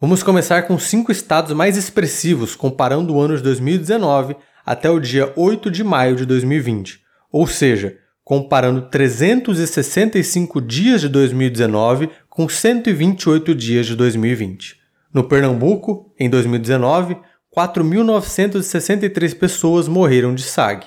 Vamos 0.00 0.24
começar 0.24 0.62
com 0.62 0.76
cinco 0.78 1.12
estados 1.12 1.52
mais 1.52 1.76
expressivos 1.76 2.56
comparando 2.56 3.14
o 3.14 3.20
ano 3.20 3.36
de 3.36 3.42
2019 3.44 4.34
até 4.66 4.90
o 4.90 4.98
dia 4.98 5.32
8 5.36 5.70
de 5.70 5.84
maio 5.84 6.16
de 6.16 6.26
2020, 6.26 7.00
ou 7.30 7.46
seja, 7.46 7.96
comparando 8.24 8.88
365 8.88 10.60
dias 10.60 11.02
de 11.02 11.08
2019 11.08 12.10
com 12.28 12.48
128 12.48 13.54
dias 13.54 13.86
de 13.86 13.94
2020. 13.94 14.82
No 15.12 15.24
Pernambuco, 15.24 16.10
em 16.18 16.30
2019, 16.30 17.18
4.963 17.54 19.38
pessoas 19.38 19.86
morreram 19.86 20.34
de 20.34 20.42
SAG. 20.42 20.86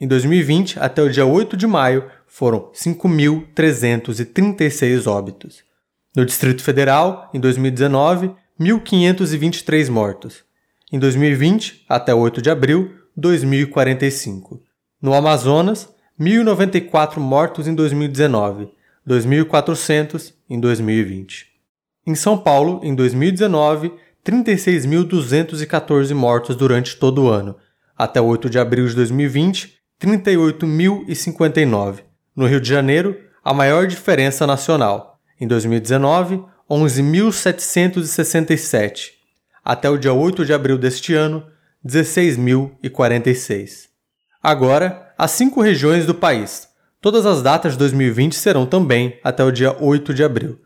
Em 0.00 0.06
2020, 0.06 0.78
até 0.78 1.02
o 1.02 1.10
dia 1.10 1.26
8 1.26 1.56
de 1.56 1.66
maio, 1.66 2.08
foram 2.26 2.70
5.336 2.72 5.08
óbitos. 5.08 5.64
No 6.16 6.24
Distrito 6.24 6.62
Federal, 6.62 7.28
em 7.34 7.40
2019, 7.40 8.30
1.523 8.60 9.90
mortos. 9.90 10.44
Em 10.92 10.98
2020, 10.98 11.84
até 11.88 12.14
8 12.14 12.40
de 12.40 12.50
abril, 12.50 12.92
2.045. 13.18 14.60
No 15.02 15.14
Amazonas, 15.14 15.88
1.094 16.20 17.18
mortos 17.18 17.66
em 17.66 17.74
2019, 17.74 18.68
2.400 19.06 20.32
em 20.48 20.60
2020. 20.60 21.46
Em 22.06 22.14
São 22.14 22.38
Paulo, 22.38 22.80
em 22.84 22.94
2019, 22.94 23.92
36.214 24.24 26.14
mortos 26.14 26.56
durante 26.56 26.96
todo 26.96 27.24
o 27.24 27.28
ano. 27.28 27.56
Até 27.96 28.20
8 28.20 28.48
de 28.48 28.58
abril 28.58 28.88
de 28.88 28.94
2020, 28.94 29.74
38.059. 30.00 32.00
No 32.34 32.46
Rio 32.46 32.60
de 32.60 32.68
Janeiro, 32.68 33.16
a 33.44 33.52
maior 33.52 33.86
diferença 33.86 34.46
nacional. 34.46 35.20
Em 35.38 35.46
2019, 35.46 36.42
11.767. 36.70 39.10
Até 39.62 39.90
o 39.90 39.98
dia 39.98 40.12
8 40.12 40.44
de 40.44 40.52
abril 40.52 40.76
deste 40.78 41.14
ano, 41.14 41.46
16.046. 41.86 43.88
Agora, 44.42 45.12
as 45.16 45.30
cinco 45.32 45.60
regiões 45.60 46.06
do 46.06 46.14
país. 46.14 46.68
Todas 47.00 47.26
as 47.26 47.42
datas 47.42 47.72
de 47.72 47.78
2020 47.78 48.34
serão 48.34 48.64
também 48.64 49.18
até 49.22 49.44
o 49.44 49.52
dia 49.52 49.76
8 49.78 50.14
de 50.14 50.24
abril. 50.24 50.58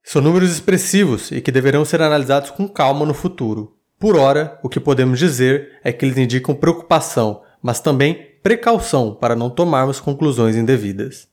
São 0.03 0.21
números 0.21 0.51
expressivos 0.51 1.31
e 1.31 1.39
que 1.39 1.49
deverão 1.49 1.85
ser 1.85 2.01
analisados 2.01 2.51
com 2.51 2.67
calma 2.67 3.05
no 3.05 3.13
futuro. 3.13 3.77
Por 3.97 4.17
ora, 4.17 4.59
o 4.61 4.67
que 4.67 4.81
podemos 4.81 5.17
dizer 5.17 5.79
é 5.81 5.93
que 5.93 6.03
eles 6.03 6.17
indicam 6.17 6.53
preocupação, 6.53 7.41
mas 7.61 7.79
também 7.79 8.33
precaução 8.43 9.15
para 9.15 9.33
não 9.33 9.49
tomarmos 9.49 10.01
conclusões 10.01 10.57
indevidas. 10.57 11.29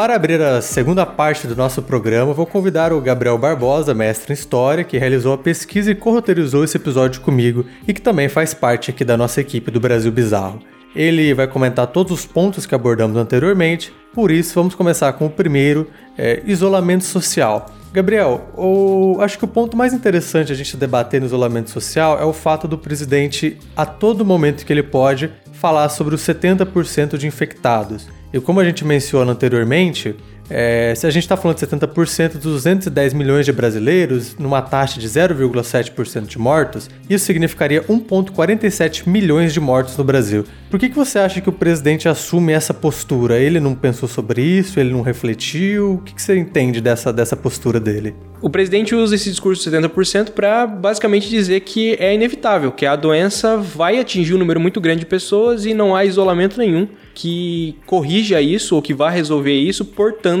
Para 0.00 0.14
abrir 0.14 0.40
a 0.40 0.62
segunda 0.62 1.04
parte 1.04 1.46
do 1.46 1.54
nosso 1.54 1.82
programa, 1.82 2.32
vou 2.32 2.46
convidar 2.46 2.90
o 2.90 3.02
Gabriel 3.02 3.36
Barbosa, 3.36 3.92
mestre 3.92 4.32
em 4.32 4.34
História, 4.34 4.82
que 4.82 4.96
realizou 4.96 5.34
a 5.34 5.36
pesquisa 5.36 5.90
e 5.90 5.94
corroterizou 5.94 6.64
esse 6.64 6.78
episódio 6.78 7.20
comigo 7.20 7.66
e 7.86 7.92
que 7.92 8.00
também 8.00 8.26
faz 8.26 8.54
parte 8.54 8.90
aqui 8.90 9.04
da 9.04 9.14
nossa 9.14 9.42
equipe 9.42 9.70
do 9.70 9.78
Brasil 9.78 10.10
Bizarro. 10.10 10.60
Ele 10.96 11.34
vai 11.34 11.46
comentar 11.46 11.86
todos 11.88 12.12
os 12.12 12.24
pontos 12.24 12.64
que 12.64 12.74
abordamos 12.74 13.14
anteriormente, 13.18 13.92
por 14.14 14.30
isso 14.30 14.54
vamos 14.54 14.74
começar 14.74 15.12
com 15.12 15.26
o 15.26 15.30
primeiro, 15.30 15.86
é, 16.16 16.40
isolamento 16.46 17.04
social. 17.04 17.66
Gabriel, 17.92 18.48
o, 18.56 19.18
acho 19.20 19.36
que 19.36 19.44
o 19.44 19.48
ponto 19.48 19.76
mais 19.76 19.92
interessante 19.92 20.50
a 20.50 20.56
gente 20.56 20.78
debater 20.78 21.20
no 21.20 21.26
isolamento 21.26 21.68
social 21.68 22.18
é 22.18 22.24
o 22.24 22.32
fato 22.32 22.66
do 22.66 22.78
presidente, 22.78 23.58
a 23.76 23.84
todo 23.84 24.24
momento 24.24 24.64
que 24.64 24.72
ele 24.72 24.82
pode, 24.82 25.30
falar 25.52 25.90
sobre 25.90 26.14
os 26.14 26.22
70% 26.22 27.18
de 27.18 27.26
infectados. 27.26 28.08
E 28.32 28.40
como 28.40 28.60
a 28.60 28.64
gente 28.64 28.84
menciona 28.84 29.32
anteriormente, 29.32 30.14
é, 30.50 30.92
se 30.96 31.06
a 31.06 31.10
gente 31.10 31.22
está 31.22 31.36
falando 31.36 31.56
de 31.56 31.66
70% 31.66 32.32
dos 32.32 32.64
210 32.64 33.14
milhões 33.14 33.46
de 33.46 33.52
brasileiros, 33.52 34.36
numa 34.36 34.60
taxa 34.60 34.98
de 34.98 35.08
0,7% 35.08 36.26
de 36.26 36.38
mortos, 36.38 36.90
isso 37.08 37.24
significaria 37.24 37.82
1,47 37.84 39.06
milhões 39.06 39.52
de 39.52 39.60
mortos 39.60 39.96
no 39.96 40.02
Brasil. 40.02 40.44
Por 40.68 40.78
que, 40.78 40.88
que 40.88 40.96
você 40.96 41.18
acha 41.18 41.40
que 41.40 41.48
o 41.48 41.52
presidente 41.52 42.08
assume 42.08 42.52
essa 42.52 42.74
postura? 42.74 43.38
Ele 43.38 43.60
não 43.60 43.74
pensou 43.74 44.08
sobre 44.08 44.42
isso? 44.42 44.80
Ele 44.80 44.90
não 44.90 45.02
refletiu? 45.02 45.94
O 45.94 45.98
que, 45.98 46.14
que 46.14 46.22
você 46.22 46.36
entende 46.36 46.80
dessa, 46.80 47.12
dessa 47.12 47.36
postura 47.36 47.78
dele? 47.78 48.14
O 48.42 48.48
presidente 48.48 48.94
usa 48.94 49.14
esse 49.14 49.30
discurso 49.30 49.68
de 49.68 49.76
70% 49.76 50.30
para 50.30 50.66
basicamente 50.66 51.28
dizer 51.28 51.60
que 51.60 51.94
é 52.00 52.14
inevitável, 52.14 52.72
que 52.72 52.86
a 52.86 52.96
doença 52.96 53.56
vai 53.56 53.98
atingir 53.98 54.34
um 54.34 54.38
número 54.38 54.58
muito 54.58 54.80
grande 54.80 55.00
de 55.00 55.06
pessoas 55.06 55.66
e 55.66 55.74
não 55.74 55.94
há 55.94 56.04
isolamento 56.04 56.58
nenhum 56.58 56.88
que 57.14 57.76
corrija 57.84 58.40
isso 58.40 58.74
ou 58.76 58.80
que 58.80 58.94
vá 58.94 59.10
resolver 59.10 59.52
isso, 59.52 59.84
portanto, 59.84 60.39